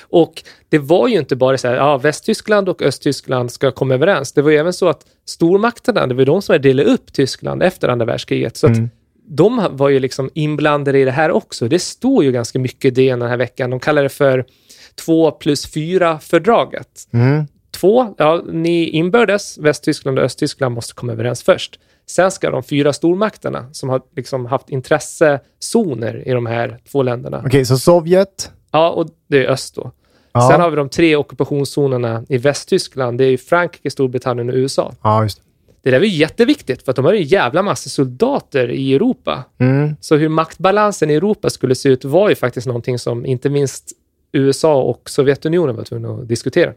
[0.00, 4.32] Och det var ju inte bara så här, ja, Västtyskland och Östtyskland ska komma överens.
[4.32, 7.88] Det var ju även så att stormakterna, det var de som delat upp Tyskland efter
[7.88, 8.56] andra världskriget.
[8.56, 8.90] Så Mm.
[9.28, 11.68] de var ju liksom inblandade i det här också.
[11.68, 13.70] Det står ju ganska mycket i det den här veckan.
[13.70, 14.44] De kallar det för
[14.94, 16.88] 2 plus 4-fördraget.
[17.12, 17.46] Mm.
[17.80, 21.78] Två, ja, ni inbördes, Västtyskland och Östtyskland måste komma överens först.
[22.08, 27.42] Sen ska de fyra stormakterna som har liksom haft intressezoner i de här två länderna.
[27.46, 28.50] Okej, så Sovjet.
[28.70, 29.90] Ja, och det är öst då.
[30.32, 30.48] Ja.
[30.50, 33.18] Sen har vi de tre ockupationszonerna i Västtyskland.
[33.18, 34.94] Det är ju Frankrike, Storbritannien och USA.
[35.02, 35.42] Ja, just det.
[35.82, 38.94] Det där var ju jätteviktigt för att de har ju en jävla massa soldater i
[38.94, 39.44] Europa.
[39.58, 39.96] Mm.
[40.00, 43.92] Så hur maktbalansen i Europa skulle se ut var ju faktiskt någonting som inte minst
[44.32, 46.72] USA och Sovjetunionen var tvungna att diskutera.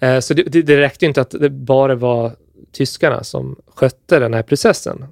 [0.00, 2.32] Eh, Så det, det, räckte ju inte att det bara var
[2.72, 5.04] tyskarna som skötte den här processen.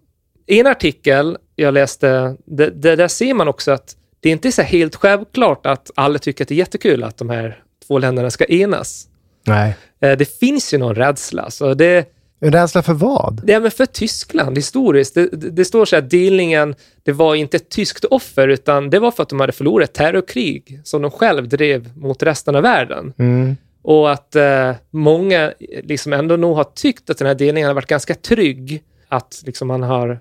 [0.47, 4.53] I en artikel jag läste, det, det, där ser man också att det är inte
[4.53, 8.31] så helt självklart att alla tycker att det är jättekul att de här två länderna
[8.31, 9.07] ska enas.
[9.47, 9.77] Nej.
[10.01, 11.51] Eh, Det finns ju någon rädsla.
[11.51, 12.09] Så det,
[12.41, 13.43] En rädsla för vad?
[13.47, 15.15] Ja, men för Tyskland historiskt.
[15.15, 18.99] Det, det, det står så att delningen, det var inte ett tyskt offer, utan det
[18.99, 23.13] var för att de hade förlorat terrorkrig som de själv drev mot resten av världen.
[23.19, 23.57] Mm.
[23.83, 27.89] Och att eh, många liksom ändå nog har tyckt att den här delningen har varit
[27.89, 28.83] ganska trygg.
[29.09, 30.21] Att liksom man har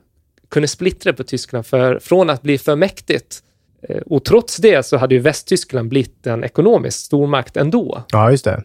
[0.49, 3.43] kunnat splittra på Tyskland för, från att bli för mäktigt.
[3.89, 8.03] Eh, och trots det så hade ju Västtyskland blivit en ekonomisk stormakt ändå.
[8.11, 8.63] Ja, just det.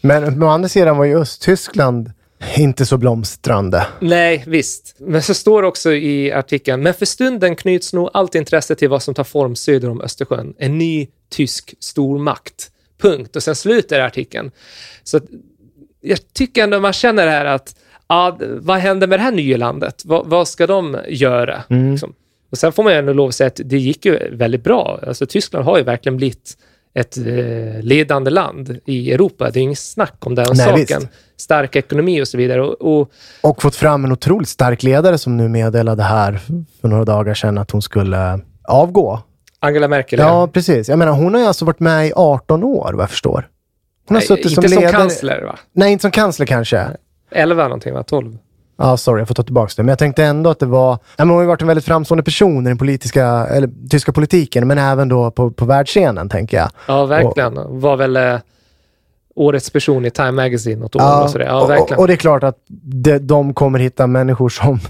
[0.00, 2.12] Men å andra sidan var ju Östtyskland
[2.56, 3.86] inte så blomstrande.
[4.00, 4.94] Nej, visst.
[4.98, 8.88] Men så står det också i artikeln, men för stunden knyts nog allt intresse till
[8.88, 10.54] vad som tar form söder om Östersjön.
[10.58, 12.70] En ny tysk stormakt.
[13.00, 13.36] Punkt.
[13.36, 14.50] Och sen slutar artikeln.
[15.02, 15.20] Så
[16.00, 17.76] jag tycker ändå man känner här att,
[18.08, 20.02] ja, vad händer med det här nya landet?
[20.04, 21.62] Vad, vad ska de göra?
[21.90, 22.14] Liksom?
[22.54, 25.00] Och sen får man ju ändå lov att säga att det gick ju väldigt bra.
[25.06, 26.56] Alltså Tyskland har ju verkligen blivit
[26.94, 29.50] ett eh, ledande land i Europa.
[29.50, 31.00] Det är inget snack om den Nej, saken.
[31.00, 31.08] visst.
[31.36, 32.62] Stark ekonomi och så vidare.
[32.62, 36.40] Och, och Och fått fram en otroligt stark ledare som nu meddelade här
[36.80, 39.20] för några dagar sedan att hon skulle avgå.
[39.60, 40.88] Angela Merkel, Ja, precis.
[40.88, 43.48] Jag menar, hon har ju alltså varit med i 18 år, vad jag förstår.
[44.08, 44.92] Hon har Nej, suttit inte som som, ledare...
[44.92, 45.58] kansler va?
[45.72, 46.86] Nej, inte som kansler kanske.
[47.30, 48.02] 11 någonting va?
[48.02, 48.38] 12?
[48.76, 49.82] Ja, sorry, jag får ta tillbaka det.
[49.82, 50.90] Men jag tänkte ändå att det var...
[50.90, 54.12] Ja, men hon har ju varit en väldigt framstående person i den politiska, eller tyska
[54.12, 56.70] politiken, men även då på, på världsscenen, tänker jag.
[56.88, 57.80] Ja, verkligen.
[57.80, 58.36] Var väl eh,
[59.34, 61.22] årets person i Time Magazine något år.
[61.22, 61.46] och sådär.
[61.46, 61.94] Ja, och, verkligen.
[61.94, 64.80] och, och det är klart att de, de kommer hitta människor som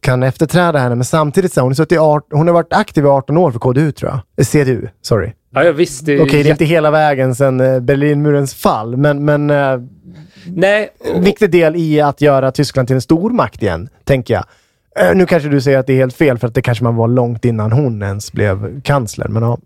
[0.00, 3.50] kan efterträda henne, men samtidigt så hon, art, hon har varit aktiv i 18 år
[3.50, 4.20] för KDU, tror jag.
[4.36, 5.32] Eh, CDU, sorry.
[5.50, 6.02] ja, ja, visst.
[6.02, 9.78] Okej, det är inte hela vägen sedan eh, Berlinmurens fall, men, men eh,
[10.46, 10.88] Nej,
[11.20, 14.44] viktig del i att göra Tyskland till en stormakt igen, tänker jag.
[15.10, 16.96] Eh, Nu kanske du säger att det är helt fel, för att det kanske man
[16.96, 19.58] var långt innan hon ens blev kansler, men ja.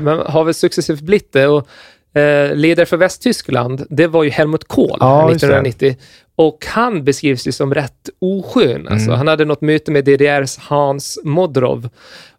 [0.00, 1.46] men har väl successivt blivit det.
[1.46, 1.68] Och,
[2.20, 5.46] eh, ledare för Västtyskland, det var ju Helmut Kohl Ja, just det.
[5.46, 5.96] 1990.
[6.36, 8.88] Och han beskrivs ju som rätt oskön.
[8.88, 9.18] Alltså, Mm.
[9.18, 11.88] Han hade något möte med DDRs Hans Modrov.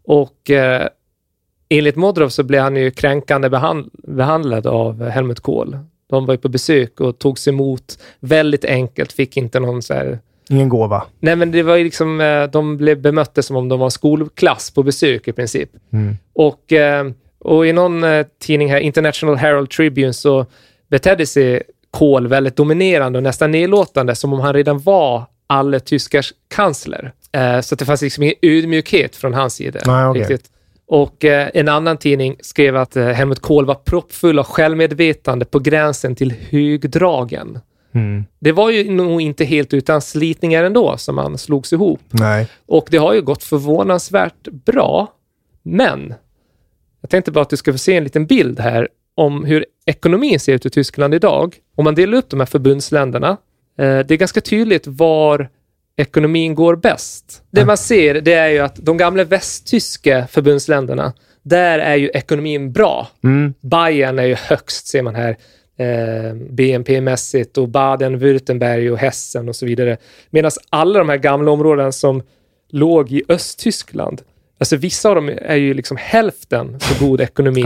[0.06, 0.88] Och eh,
[1.70, 5.78] enligt Modrov så blev han ju kränkande behand- behandlad av Helmut Kohl.
[6.10, 10.20] De var ju på besök och togs emot väldigt enkelt, fick inte någon så här
[10.52, 11.04] Ingen gåva.
[11.20, 14.72] Nej, men det var liksom, eh, de blev bemötta som om de var en skolklass
[14.72, 15.70] på besök i princip.
[15.94, 16.18] Mm.
[16.34, 20.46] Och, eh, och i någon eh, tidning här, International Herald Tribune, så
[20.90, 26.34] betedde sig Kohl väldigt dominerande och nästan nedlåtande, som om han redan var alla tyskars
[26.48, 27.14] kansler.
[27.62, 29.80] Så att det fanns liksom ingen ödmjukhet från hans sida.
[29.86, 30.22] Nej, okej.
[30.22, 30.52] riktigt.
[30.90, 35.60] Och eh, en annan tidning skrev att eh, Helmut Kohl var proppfull av självmedvetande på
[35.60, 37.60] gränsen till högdragen.
[37.94, 38.26] Mm.
[38.40, 42.00] Det var ju nog inte helt utan slitningar ändå som man slogs ihop.
[42.10, 42.48] Nej.
[42.66, 45.14] Och det har ju gått förvånansvärt bra.
[45.64, 46.14] Men
[47.02, 50.40] jag tänkte bara att du ska få se en liten bild här om hur ekonomin
[50.40, 51.56] ser ut i Tyskland idag.
[51.76, 53.30] Om man delar upp de här förbundsländerna.
[53.78, 55.50] Eh, det är ganska tydligt var
[56.00, 57.44] ekonomin går bäst.
[57.52, 62.72] Det man ser det är ju att de gamla västtyska förbundsländerna, där är ju ekonomin
[62.72, 63.08] bra.
[63.24, 63.54] Mm.
[63.62, 65.38] Bayern är ju högst, ser man här,
[65.78, 69.98] eh, BNP-mässigt och Baden-Württemberg och Hessen och så vidare.
[70.30, 72.24] Medan alla de här gamla områdena som
[72.70, 74.22] låg i Östtyskland,
[74.60, 77.64] alltså vissa av dem är ju liksom hälften så god ekonomi.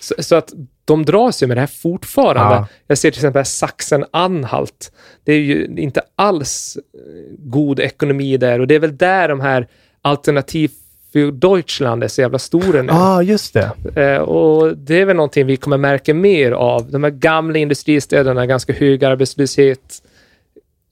[0.00, 0.52] Så, så att
[0.88, 2.54] de dras ju med det här fortfarande.
[2.54, 2.66] Ja.
[2.86, 4.92] Jag ser till exempel Sachsen-Anhalt.
[5.24, 7.00] Det är ju inte alls eh,
[7.38, 9.68] god ekonomi där och det är väl där de här
[10.02, 10.70] alternativ
[11.12, 12.88] för Deutschland är så jävla stora nu.
[12.92, 13.70] Ja, ah, just det.
[13.96, 16.90] Eh, och det är väl någonting vi kommer märka mer av.
[16.90, 20.02] De här gamla industristäderna, ganska hög arbetslöshet,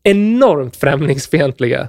[0.03, 1.89] enormt främlingsfientliga.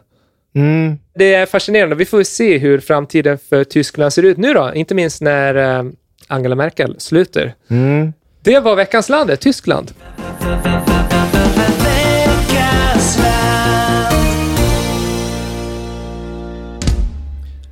[0.55, 0.97] Mm.
[1.15, 1.95] Det är fascinerande.
[1.95, 5.91] Vi får se hur framtiden för Tyskland ser ut nu då, inte minst när eh,
[6.27, 7.53] Angela Merkel slutar.
[7.67, 8.13] Mm.
[8.41, 9.91] Det var veckans land, Tyskland.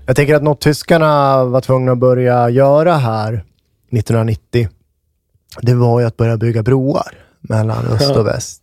[0.06, 4.70] Jag tänker att något tyskarna var tvungna att börja göra här 1990,
[5.62, 8.62] det var ju att börja bygga broar mellan öst och väst.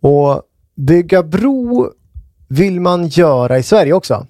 [0.00, 0.42] Och
[0.74, 1.90] bygga bro
[2.48, 4.26] vill man göra i Sverige också.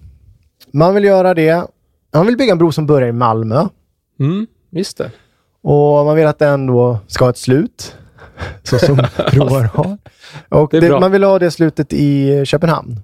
[0.71, 1.66] Man vill göra det.
[2.14, 3.69] Man vill bygga en bro som börjar i Malmö
[4.20, 5.11] Mm, just det.
[5.62, 7.96] och man vill att den då ska ha ett slut.
[8.62, 8.96] Så som
[9.33, 9.98] broar har.
[10.48, 13.00] Och Det är det man vill ha det slutet i Köpenhamn.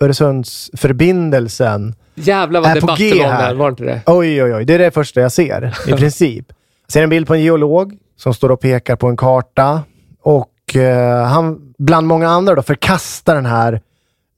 [0.00, 3.48] Öresundsförbindelsen Jävlar vad Är på debatt det G om här.
[3.48, 4.00] där, var inte det?
[4.06, 4.64] Oj, oj, oj.
[4.64, 6.46] Det är det första jag ser i princip.
[6.86, 9.82] Jag ser en bild på en geolog som står och pekar på en karta
[10.22, 13.80] och eh, han bland många andra då förkastar den här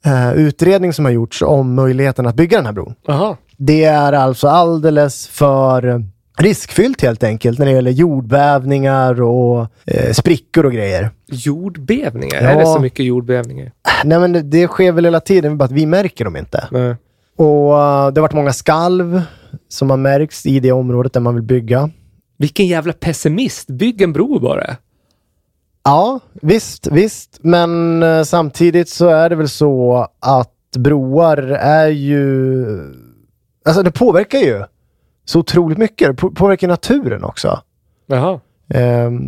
[0.04, 2.94] eh, utredning som har gjorts om möjligheten att bygga den här bron.
[3.06, 3.36] Jaha.
[3.56, 6.04] Det är alltså alldeles för
[6.38, 11.10] riskfyllt helt enkelt när det gäller jordbävningar och eh, sprickor och grejer.
[11.26, 12.42] Jordbävningar?
[12.42, 12.48] Ja.
[12.50, 13.72] Är det så mycket jordbävningar?
[14.04, 16.68] Nej men det, det sker väl hela tiden, bara att vi märker dem inte.
[16.70, 16.96] Nej.
[17.36, 19.22] Och eh, det har varit många skalv
[19.68, 21.90] som har märkts i det området där man vill bygga.
[22.38, 23.68] Vilken jävla pessimist.
[23.68, 24.76] Bygg en bro bara.
[25.84, 27.38] Ja, visst, visst.
[27.42, 32.66] Men eh, samtidigt så är det väl så att broar är ju...
[33.64, 34.64] Alltså det påverkar ju
[35.24, 36.08] så otroligt mycket.
[36.08, 37.60] Det på- påverkar naturen också.
[38.06, 38.40] Jaha.
[38.74, 39.20] Ehm,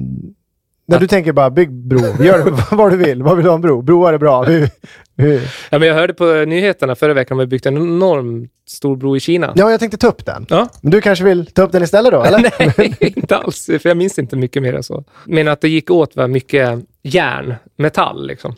[0.89, 3.23] när du tänker bara bygg bro, gör vad du vill.
[3.23, 3.83] Vad vill du ha en bro?
[3.83, 4.43] Broar är bra.
[4.43, 4.71] Vi,
[5.17, 5.41] vi.
[5.71, 8.97] Ja, men jag hörde på nyheterna förra veckan att de har byggt en enorm stor
[8.97, 9.53] bro i Kina.
[9.57, 10.47] Ja, jag tänkte ta upp den.
[10.49, 10.69] Ja.
[10.81, 12.39] Men du kanske vill ta upp den istället då, eller?
[12.79, 13.67] Nej, inte alls.
[13.67, 15.05] För jag minns inte mycket mer än så.
[15.25, 18.55] Men att det gick åt var mycket järn, metall liksom.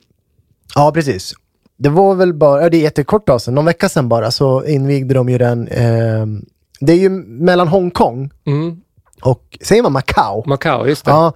[0.75, 1.35] Ja, precis.
[1.79, 5.29] Det var väl bara, det är jättekort sedan, någon vecka sedan bara, så invigde de
[5.29, 5.69] ju den.
[5.69, 6.45] ehm,
[6.81, 8.77] det är ju mellan Hongkong Mm.
[9.23, 10.43] och, säger man Macau?
[10.47, 11.11] Macau, just det.
[11.11, 11.33] Ja.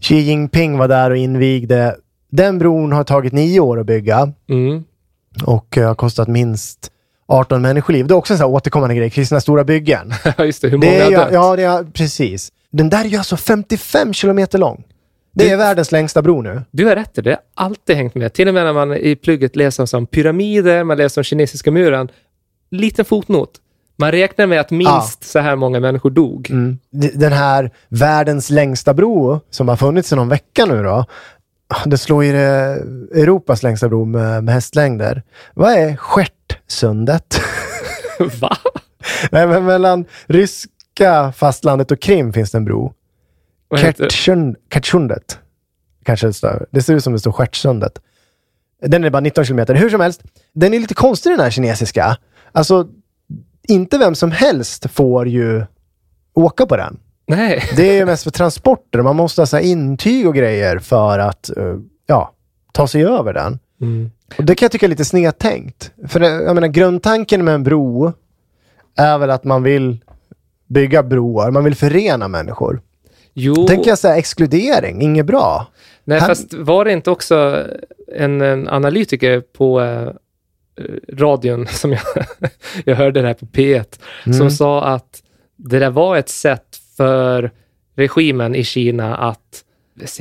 [0.00, 1.96] Xi Jinping var där och invigde.
[2.30, 4.84] Den bron har tagit nio år att bygga Mm.
[5.46, 6.90] och eh, har kostat minst
[7.28, 8.06] 18 människoliv.
[8.06, 10.12] Det är också en sån här återkommande grej, kring sina stora byggen.
[10.38, 10.68] Ja, just det.
[10.68, 11.32] Hur många Det är har dött?
[11.32, 12.52] ja, det är, precis.
[12.70, 14.84] Den där är ju alltså 55 kilometer lång.
[15.34, 16.62] Det är världens längsta bro nu.
[16.70, 18.32] Du har rätt, det har alltid hängt med.
[18.32, 22.08] Till och med när man i plugget läser om pyramider, man läser om kinesiska muren.
[22.70, 23.50] Liten fotnot.
[23.96, 26.50] Man räknar med att minst så här många människor dog.
[26.50, 26.78] Mm.
[27.14, 31.04] Den här världens längsta bro som har funnits i någon vecka nu då.
[31.86, 32.82] Det slår ju det
[33.14, 35.22] Europas längsta bro med, med hästlängder.
[35.54, 37.40] Vad är Stjärtsundet?
[38.40, 38.56] Va?
[39.30, 42.92] Nej, men mellan ryska fastlandet och Krim finns det en bro.
[43.78, 45.38] Kertjund- Kertjundet.
[46.04, 46.66] Kanske det står.
[46.70, 47.98] Det ser ut som det står Stjärtsundet.
[48.82, 49.74] Den är bara 19 kilometer.
[49.74, 52.16] Hur som helst, den är lite konstig den här kinesiska.
[52.52, 52.88] Alltså,
[53.68, 55.64] inte vem som helst får ju
[56.34, 56.98] åka på den.
[57.26, 57.62] Nej.
[57.76, 59.02] Det är ju mest för transporter.
[59.02, 62.32] Man måste ha så intyg och grejer för att eh, ja,
[62.72, 63.58] ta sig över den.
[63.80, 64.10] Mm.
[64.38, 65.92] Och det kan jag tycka är lite snedtänkt.
[66.08, 68.12] För jag menar, grundtanken med en bro
[68.96, 70.04] är väl att man vill
[70.66, 71.50] bygga broar.
[71.50, 72.80] Man vill förena människor.
[73.34, 75.66] Jo, Tänker jag säga exkludering, inget bra.
[76.04, 77.66] nej, Han- fast var det inte också
[78.16, 80.08] en, en analytiker på eh,
[81.12, 82.00] radion, som jag,
[82.84, 84.38] jag hörde det här på P1, Mm.
[84.38, 85.22] som sa att
[85.56, 87.50] det där var ett sätt för
[87.96, 89.64] regimen i Kina att,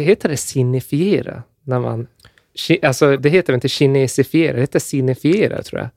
[0.01, 1.43] heter det signifiera?
[1.63, 2.07] När man
[2.81, 5.89] alltså det heter inte kinesifiera, det heter sinifiera tror jag.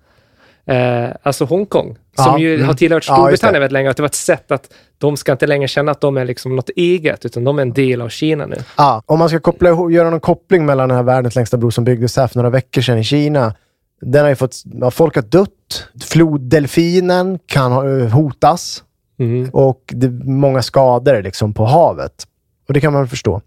[0.66, 2.66] Eh, alltså Hongkong, som Ja, ju mm.
[2.66, 3.14] har tillhört Ja.
[3.14, 6.00] Storbritannien väldigt länge, att det var ett sätt att de ska inte längre känna att
[6.00, 8.56] de är liksom något eget, utan de är en del av Kina nu.
[8.76, 11.84] Ja, om man ska koppla göra någon koppling mellan den här världens längsta bro som
[11.84, 13.54] byggdes här för några veckor sedan i Kina.
[14.00, 15.88] Den har ju fått, ja, folk har dött.
[16.04, 18.82] Floddelfinen kan eh, hotas
[19.18, 19.50] Mm.
[19.52, 22.26] och det är många skador liksom på havet.
[22.68, 23.40] Och det kan man förstå.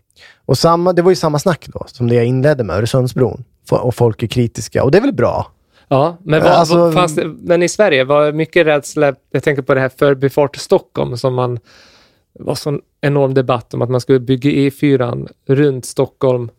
[0.46, 3.44] Och samma, det var ju samma snack då, som det jag inledde med, Öresundsbron.
[3.70, 4.84] Och folk är kritiska.
[4.84, 5.52] Och det är väl bra?
[5.90, 9.74] Ja, men, vad, Alltså- fanns det, men i Sverige var mycket rädsla, jag tänker på
[9.74, 11.60] det här förbifart Stockholm som man
[12.40, 16.50] var sån enorm debatt om att man skulle bygga E4 runt Stockholm,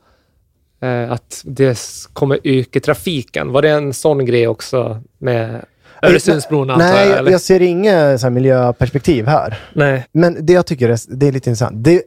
[0.81, 1.79] eh, att det
[2.13, 3.53] kommer öka trafiken.
[3.53, 5.65] Var det en sån grej också med
[6.03, 7.19] Öresundsbron antar Nej, jag?
[7.19, 7.31] Eller?
[7.31, 9.59] jag ser inget så här, miljöperspektiv här.
[9.73, 10.07] Nej.
[10.13, 11.85] Men det jag tycker är, det är lite intressant.
[11.85, 12.03] Det är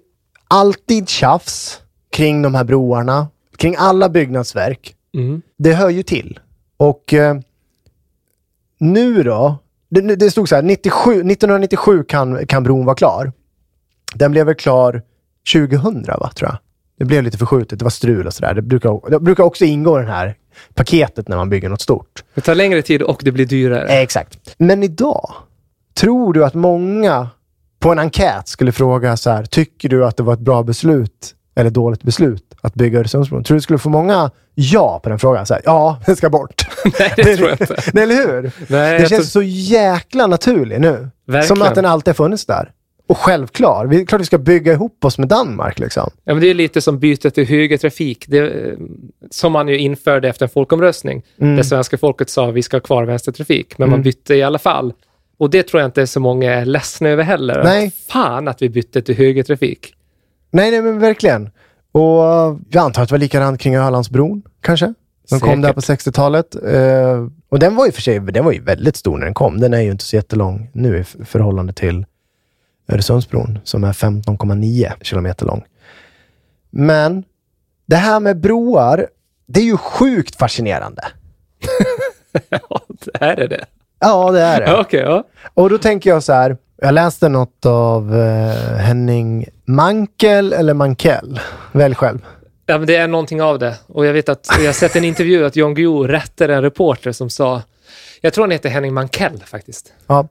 [0.48, 1.80] alltid tjafs
[2.12, 4.96] kring de här broarna, kring alla byggnadsverk.
[5.14, 5.42] Mm.
[5.58, 6.40] Det hör ju till.
[6.82, 7.36] Och eh,
[8.80, 9.58] nu då?
[9.90, 13.32] Det, det stod så här, 97, 1997 kan, kan bron vara klar.
[14.16, 15.02] Den blev väl klar
[15.54, 16.58] 2000 va, tror jag.
[16.98, 18.54] Det blev lite förskjutet, det var strul och sådär.
[18.54, 20.36] Det brukar, det brukar också ingå i det här
[20.74, 22.24] paketet när man bygger något stort.
[22.34, 23.88] Det tar längre tid och det blir dyrare.
[23.88, 24.56] Eh, Exakt.
[24.58, 25.34] Men idag,
[25.94, 27.30] tror du att många
[27.80, 31.36] på en enkät skulle fråga så här, tycker du att det var ett bra beslut
[31.56, 33.44] eller dåligt beslut att bygga Öresundsbron?
[33.44, 35.46] Tror du skulle få många ja på den frågan?
[35.46, 36.68] Så här, ja, den ska bort.
[37.00, 37.76] Nej, det tror jag inte.
[37.94, 38.52] Nej, eller hur?
[38.68, 41.10] Nej, jag känns tror- så jäkla naturlig nu.
[41.28, 41.48] Verkligen.
[41.48, 42.72] Som att den alltid har funnits där.
[43.08, 43.86] Och självklar.
[43.86, 46.10] Vi, klart vi ska bygga ihop oss med Danmark liksom.
[46.24, 48.74] Ja, men det är lite som bytet till högertrafik, det, eh,
[49.32, 53.04] som man ju införde efter en folkomröstning, där svenska folket sa vi ska ha kvar
[53.04, 54.94] vänstertrafik, men man bytte i alla fall.
[55.38, 57.64] Och det tror jag inte så många är ledsna över heller.
[57.64, 57.92] Nej.
[58.10, 59.94] Fan att vi bytte till högertrafik.
[60.52, 61.50] Nej, nej men verkligen.
[61.92, 62.22] Och
[62.70, 64.94] jag antar att det var likadant kring Ölandsbron, kanske?
[65.30, 66.56] Den kom där på 60-talet.
[66.56, 69.60] Eh, och den var ju för sig den var ju väldigt stor när den kom.
[69.60, 72.06] Den är ju inte så jättelång nu i förhållande till
[72.88, 75.64] Öresundsbron som är 15,9 kilometer lång.
[76.70, 77.24] Men
[77.86, 79.08] det här med broar,
[79.46, 81.04] det är ju sjukt fascinerande.
[82.50, 82.82] Ja,
[83.14, 83.66] är det det?
[84.00, 84.76] Ja, det är det.
[84.80, 85.24] Okej, ja.
[85.54, 91.40] Och då tänker jag så här, jag läste något av eh, Henning Mankel eller Mankell.
[91.72, 92.26] Välj själv.
[92.66, 93.76] ja men det är någonting av det.
[93.88, 97.12] Och jag vet att jag har sett en intervju att Jan Guillou rättade en reporter
[97.12, 97.62] som sa,
[98.22, 99.94] jag tror han heter Henning Mankell faktiskt.
[100.08, 100.28] Ja.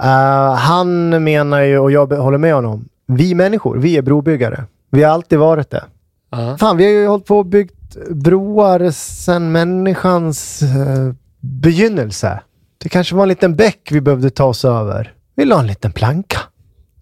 [0.00, 4.64] Eh, han menar ju, och jag håller med honom, vi människor, vi är brobyggare.
[4.90, 5.84] Vi har alltid varit det.
[6.30, 6.56] Ja.
[6.58, 12.40] Fan, vi har ju hållit på och byggt broar sedan människans eh, begynnelse.
[12.78, 15.12] Det kanske var en liten bäck vi behövde ta oss över.
[15.34, 16.40] Vi la en liten planka.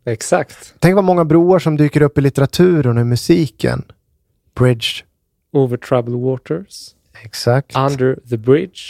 [0.05, 0.74] Exakt.
[0.78, 3.85] Tänk vad många broar som dyker upp i litteraturen och i musiken.
[4.55, 4.89] Bridge.
[5.53, 6.89] Over troubled waters.
[7.22, 7.76] Exakt.
[7.76, 8.80] Under the bridge.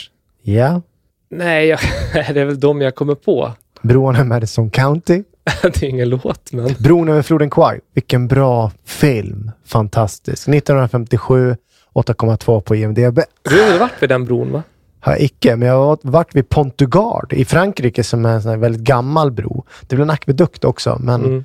[0.41, 0.81] Ja.
[1.29, 1.79] Nej, jag,
[2.13, 3.51] det är väl de jag kommer på.
[3.81, 5.23] Broarna i Madison County.
[5.61, 6.75] det är ingen låt, men...
[6.79, 7.79] Bron över floden Kwai.
[7.93, 9.51] Vilken bra film.
[9.65, 10.47] Fantastisk.
[10.47, 11.55] 1957.
[11.93, 13.19] 8,2 på IMDB.
[13.41, 14.63] Du har väl varit vid den bron, va?
[15.05, 18.33] Har jag icke, men jag har varit vid Pont du Gard i Frankrike som är
[18.33, 19.65] en sån väldigt gammal bro.
[19.81, 21.43] Det är väl en akvedukt också, men Mm.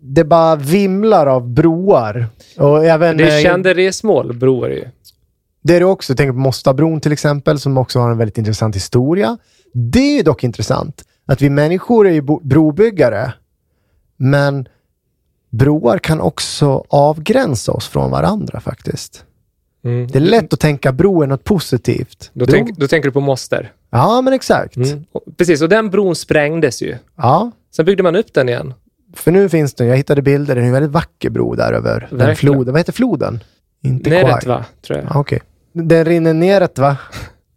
[0.00, 2.26] det bara vimlar av broar.
[2.58, 4.84] Och även, Det är eh, kända resmål, broar ju.
[5.62, 6.14] Det är det också.
[6.14, 9.38] Tänk på Mostabron till exempel, som också har en väldigt intressant historia.
[9.74, 13.32] Det är dock intressant att vi människor är ju brobyggare,
[14.16, 14.68] men
[15.50, 19.24] broar kan också avgränsa oss från varandra faktiskt.
[19.84, 20.06] Mm.
[20.06, 22.30] Det är lätt att tänka bro är något positivt.
[22.32, 23.72] Då, tänk, då tänker du på Moster.
[23.90, 24.76] Ja, men exakt.
[24.76, 25.04] Mm.
[25.36, 26.96] Precis, och den bron sprängdes ju.
[27.16, 28.74] Ja, Sen byggde man upp den igen.
[29.16, 32.08] för nu finns det, jag hittade bilder, det är en väldigt vacker bro där över
[32.10, 32.72] den floden.
[32.72, 33.40] Vad heter floden?
[33.82, 34.56] Inte Neret, Kwai.
[34.56, 34.64] va?
[34.86, 35.08] Tror jag.
[35.14, 35.40] Ja, Okej.
[35.72, 36.96] Den rinner neråt va?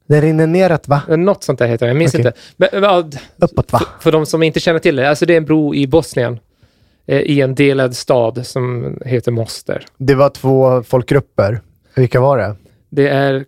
[0.08, 1.02] Den rinner neråt va?
[1.08, 1.90] Något sånt där heter det.
[1.90, 2.26] Jag minns Okej.
[2.28, 2.40] inte.
[2.58, 3.80] Men, vad- Uppåt va?
[3.80, 5.10] för, för de som inte känner till det.
[5.10, 6.40] Alltså det är en bro i Bosnien.
[7.08, 9.86] Eh, I en delad stad som heter Moster.
[9.98, 11.62] Det var två folkgrupper.
[11.96, 12.56] Vilka var det?
[12.90, 13.46] Det är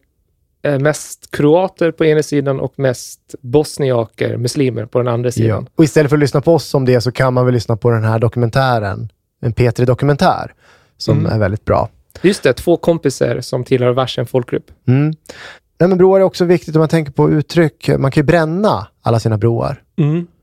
[0.61, 5.67] eh, mest kroater på ena sidan och mest bosniaker, muslimer på den andra sidan.
[5.75, 7.89] Och istället för att lyssna på oss om det så kan man väl lyssna på
[7.89, 9.09] den här dokumentären.
[9.41, 10.53] En P3-dokumentär
[10.97, 11.31] som Mm.
[11.31, 11.89] är väldigt bra.
[12.21, 14.71] Just det, två kompisar som tillhör varsin folkgrupp.
[14.87, 15.13] Mm.
[15.79, 17.89] Nej, men broar är också viktigt om man tänker på uttryck.
[17.97, 19.81] Man kan ju bränna alla sina broar.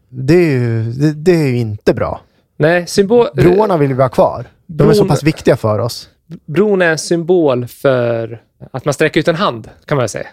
[0.08, 2.20] Det är ju, det, det är ju inte bra.
[2.56, 3.26] Nej, symbol...
[3.34, 4.44] Broarna vill vi ha kvar.
[4.66, 6.08] De är så pass viktiga för oss.
[6.46, 10.26] Bron är en symbol för att man sträcker ut en hand, kan man säga.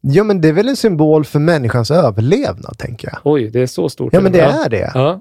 [0.00, 3.18] Ja, men det är väl en symbol för människans överlevnad, tänker jag.
[3.24, 4.12] Oj, det är så stort.
[4.12, 4.90] Ja, men det är det.
[4.94, 5.20] Ja.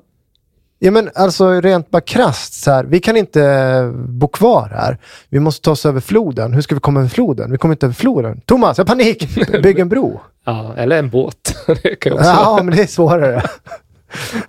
[0.79, 4.97] Ja men alltså rent bara krasst så här, vi kan inte bo kvar här.
[5.29, 6.53] Vi måste ta oss över floden.
[6.53, 7.51] Hur ska vi komma över floden?
[7.51, 8.41] Vi kommer inte över floden.
[8.45, 9.35] Thomas, jag har panik!
[9.63, 10.21] Bygg en bro.
[10.45, 11.55] Ja, eller en båt.
[11.83, 13.43] det kan ju också Ja, men det är svårare.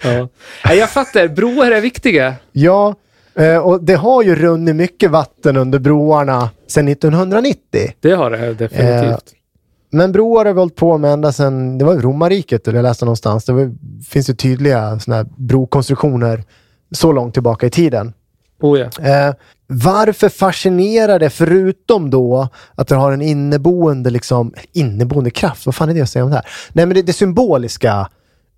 [0.03, 0.29] Ja.
[0.75, 2.35] Jag fattar, broar är viktiga.
[2.53, 2.95] Ja,
[3.35, 7.95] eh, och det har ju runnit mycket vatten under broarna sedan 1990.
[8.01, 9.35] Det har det definitivt.
[9.91, 13.05] Men broar har vi hållit på med ända sedan, det var romarriket, eller jag läste
[13.05, 13.45] någonstans.
[13.45, 13.75] Det var,
[14.09, 16.45] finns ju tydliga såna brokonstruktioner
[16.91, 18.13] så långt tillbaka i tiden.
[18.61, 18.87] Oh ja.
[18.87, 19.35] Eh,
[19.67, 25.67] varför fascinerar det, förutom då att det har en inneboende, liksom, inneboende kraft?
[25.67, 26.47] Vad fan är det jag säger om det här?
[26.73, 28.09] Nej, men det, det symboliska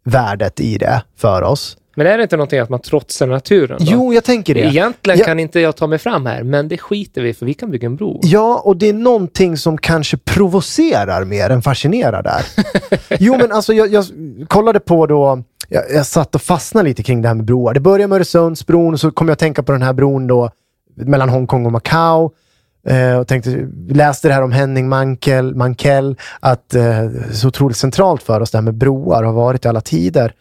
[0.05, 1.77] värdet i det för oss.
[1.99, 3.77] Men är det inte någonting att man trotsar naturen?
[3.81, 3.85] Då?
[3.89, 4.61] Jo, jag tänker det.
[4.61, 5.25] Egentligen Ja.
[5.25, 7.87] kan inte jag ta mig fram här, men det skiter vi för vi kan bygga
[7.87, 8.21] en bro.
[8.23, 12.45] Ja, och det är någonting som kanske provocerar mer än fascinerar där.
[13.21, 14.05] jo, men alltså jag, jag
[14.49, 17.75] kollade på då, jag, jag satt och fastnade lite kring det här med broar.
[17.75, 20.51] Det började med Öresundsbron och så kom jag att tänka på den här bron då
[20.97, 22.31] mellan Hongkong och Macau.
[22.89, 28.23] Eh, och tänkte, läste det här om Henning Mankell, Mankell att eh, så otroligt centralt
[28.23, 30.33] för oss det här med broar har varit i alla tider.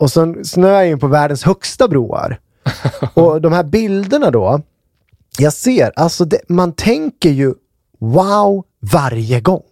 [0.00, 2.40] Och sen snöar jag in på världens högsta broar.
[3.14, 4.60] och de här bilderna då,
[5.38, 7.54] jag ser, alltså det, man tänker ju
[7.98, 9.62] wow varje gång.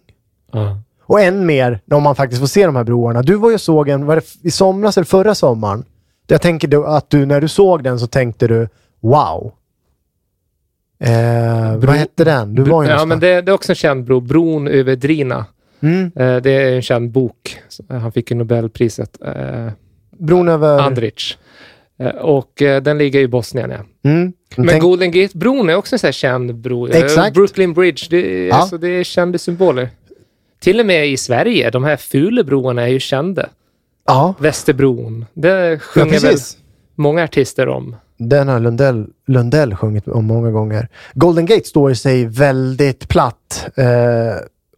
[0.51, 0.81] Ja.
[1.03, 3.21] Och än mer när man faktiskt får se de här broarna.
[3.21, 5.85] Du var ju såg en, var det i somras eller förra sommaren?
[6.27, 8.67] Jag tänker att du, när du såg den så tänkte du
[8.99, 9.51] wow.
[10.99, 12.55] Eh, vad hette den?
[12.55, 15.45] Du var ju ja, men det, det är också en känd bro, Bron över Drina.
[15.79, 16.11] Mm.
[16.15, 17.59] Eh, det är en känd bok.
[17.89, 19.71] Han fick ju Nobelpriset, eh,
[20.19, 20.79] Bron över...
[20.79, 21.37] Andrich.
[21.99, 24.09] Eh, och eh, den ligger i Bosnien, ja.
[24.09, 24.33] Mm.
[24.55, 26.87] Men Tänk- Golden Gate-bron är också en sån här känd bro.
[26.87, 27.33] Eh, Exakt.
[27.33, 28.55] Brooklyn Bridge, det, Ja.
[28.55, 29.89] alltså, det är kända symboler.
[30.59, 33.49] Till och med i Sverige, de här fula broarna är ju kända.
[34.07, 36.57] Ja, Västerbron, det ja sjunger väl precis.
[36.95, 37.95] många artister om.
[38.17, 40.87] Den har Lundell, Lundell sjungit om många gånger.
[41.13, 43.67] Golden Gate står i sig väldigt platt.
[43.75, 43.85] Eh,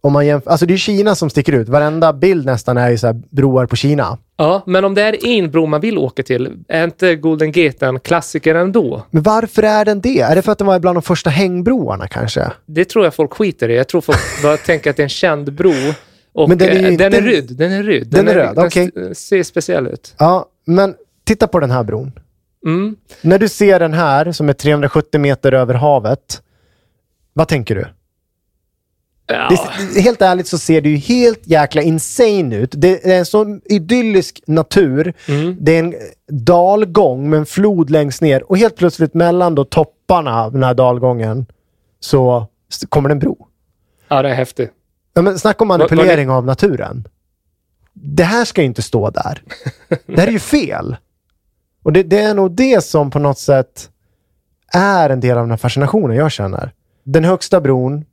[0.04, 1.68] om man jämför, alltså det är Kina som sticker ut.
[1.68, 4.18] Varenda bild nästan är ju så broar på Kina.
[4.36, 7.86] Ja, men om det är en bro man vill åka till, är inte Golden Gate
[7.86, 9.02] en klassiker ändå?
[9.10, 10.20] Men varför är den det?
[10.20, 12.52] Är det för att den var bland de första hängbroarna kanske?
[12.66, 13.76] Det tror jag folk skiter i.
[13.76, 15.72] Jag tror folk bara tänker att det är en känd bro.
[16.34, 17.56] Och Men den är eh, inte- den är röd.
[17.56, 18.06] Den är röd.
[18.06, 18.90] Den är röd, okej.
[18.94, 20.14] Den ser speciell ut.
[20.18, 20.94] Ja, men
[21.24, 22.12] titta på den här bron.
[22.66, 22.96] Mm.
[23.20, 26.42] När du ser den här som är 370 meter över havet,
[27.32, 27.86] vad tänker du?
[29.32, 29.48] Ja.
[29.94, 32.70] Det, helt ärligt så ser det ju helt jäkla insane ut.
[32.76, 35.14] Det är en sån idyllisk natur.
[35.28, 35.56] Mm.
[35.60, 35.94] Det är en
[36.30, 40.74] dalgång med en flod längst ner och helt plötsligt mellan då topparna av den här
[40.74, 41.46] dalgången
[42.00, 42.46] så
[42.88, 43.46] kommer det en bro.
[44.08, 44.70] ja, det är häftigt.
[45.14, 47.08] Ja, men snacka om Var- var det- manipulering av naturen.
[47.92, 49.42] Det här ska ju inte stå där.
[50.06, 50.96] Det här är ju fel.
[51.82, 53.88] Och det, det är nog det som på något sätt
[54.72, 56.72] är en del av den här fascinationen jag känner.
[57.04, 58.04] Den högsta bron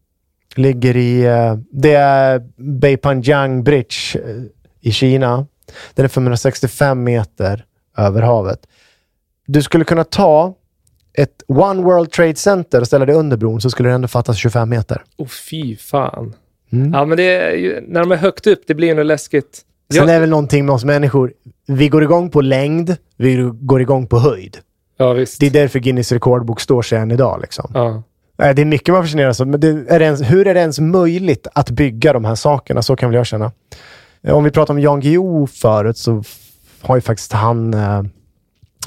[0.56, 4.44] ligger i, eh, det är Beipanjiang Bridge eh,
[4.82, 5.46] i Kina.
[5.94, 7.66] Den är 565 meter
[7.98, 8.60] över havet.
[9.48, 10.54] Du skulle kunna ta
[11.14, 14.38] ett One World Trade Center och ställa det under bron så skulle det ändå fattas
[14.38, 15.04] 25 meter.
[15.18, 16.36] Åh, fy fan.
[16.72, 16.94] Mm.
[16.94, 19.62] Ja, men det ju, när de är högt upp, det blir ju något läskigt.
[19.94, 20.10] Sen Ja.
[20.10, 21.34] är det väl någonting med oss människor.
[21.68, 24.58] Vi går igång på längd, vi går igång på höjd.
[24.98, 25.40] Ja, visst.
[25.40, 27.40] Det är därför Guinness rekordbok står sig än idag.
[27.42, 27.72] Liksom.
[27.74, 28.04] Ja.
[28.40, 31.70] Det är mycket man fascineras av, men är ens, hur är det ens möjligt att
[31.70, 32.82] bygga de här sakerna?
[32.82, 33.52] Så kan väl jag känna.
[34.24, 36.24] Eh, Om vi pratar om Jan Guillou förut så
[36.82, 38.04] har ju faktiskt han eh,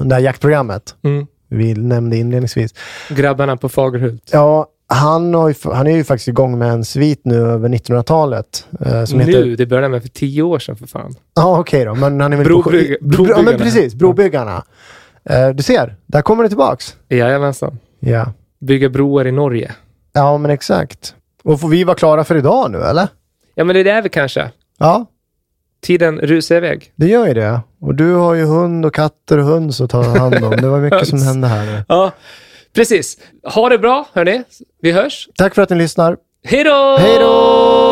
[0.00, 1.26] det här jaktprogrammet Mm.
[1.48, 2.74] vi nämnde inledningsvis.
[3.10, 4.30] Grabbarna på Fagerhult.
[4.32, 8.66] Ja, han, har ju, han är ju faktiskt igång med en svit nu över 1900-talet.
[8.86, 11.14] Eh, som nu, heter, det började med för tio år sedan för fan.
[11.36, 11.94] Ja, okej då.
[11.94, 12.62] Men han är väl Brobygg-
[12.98, 13.42] på, bro, ja, brobyggarna.
[13.42, 13.94] men precis.
[13.94, 14.64] Brobyggarna.
[15.24, 16.96] Eh, du ser, där kommer det tillbaks.
[17.08, 17.78] Jajamensan.
[18.00, 18.32] Ja.
[18.66, 19.72] Bygga broar i Norge.
[20.12, 21.14] ja, men exakt.
[21.44, 23.08] Och får vi vara klara för idag nu, eller?
[23.54, 24.50] Ja, men det är vi kanske.
[24.78, 25.06] Ja,
[25.82, 26.92] Tiden rusar iväg.
[26.96, 27.60] det gör ju det.
[27.80, 30.50] Och du har ju hund och katter och höns att ta hand om.
[30.56, 31.84] Det var mycket som hände här nu.
[31.88, 32.10] Ja,
[32.74, 33.18] precis.
[33.54, 34.42] Ha det bra, hörni.
[34.82, 35.28] Vi hörs.
[35.36, 36.16] Tack för att ni lyssnar.
[36.44, 36.96] Hej då!
[37.00, 37.91] Hej då!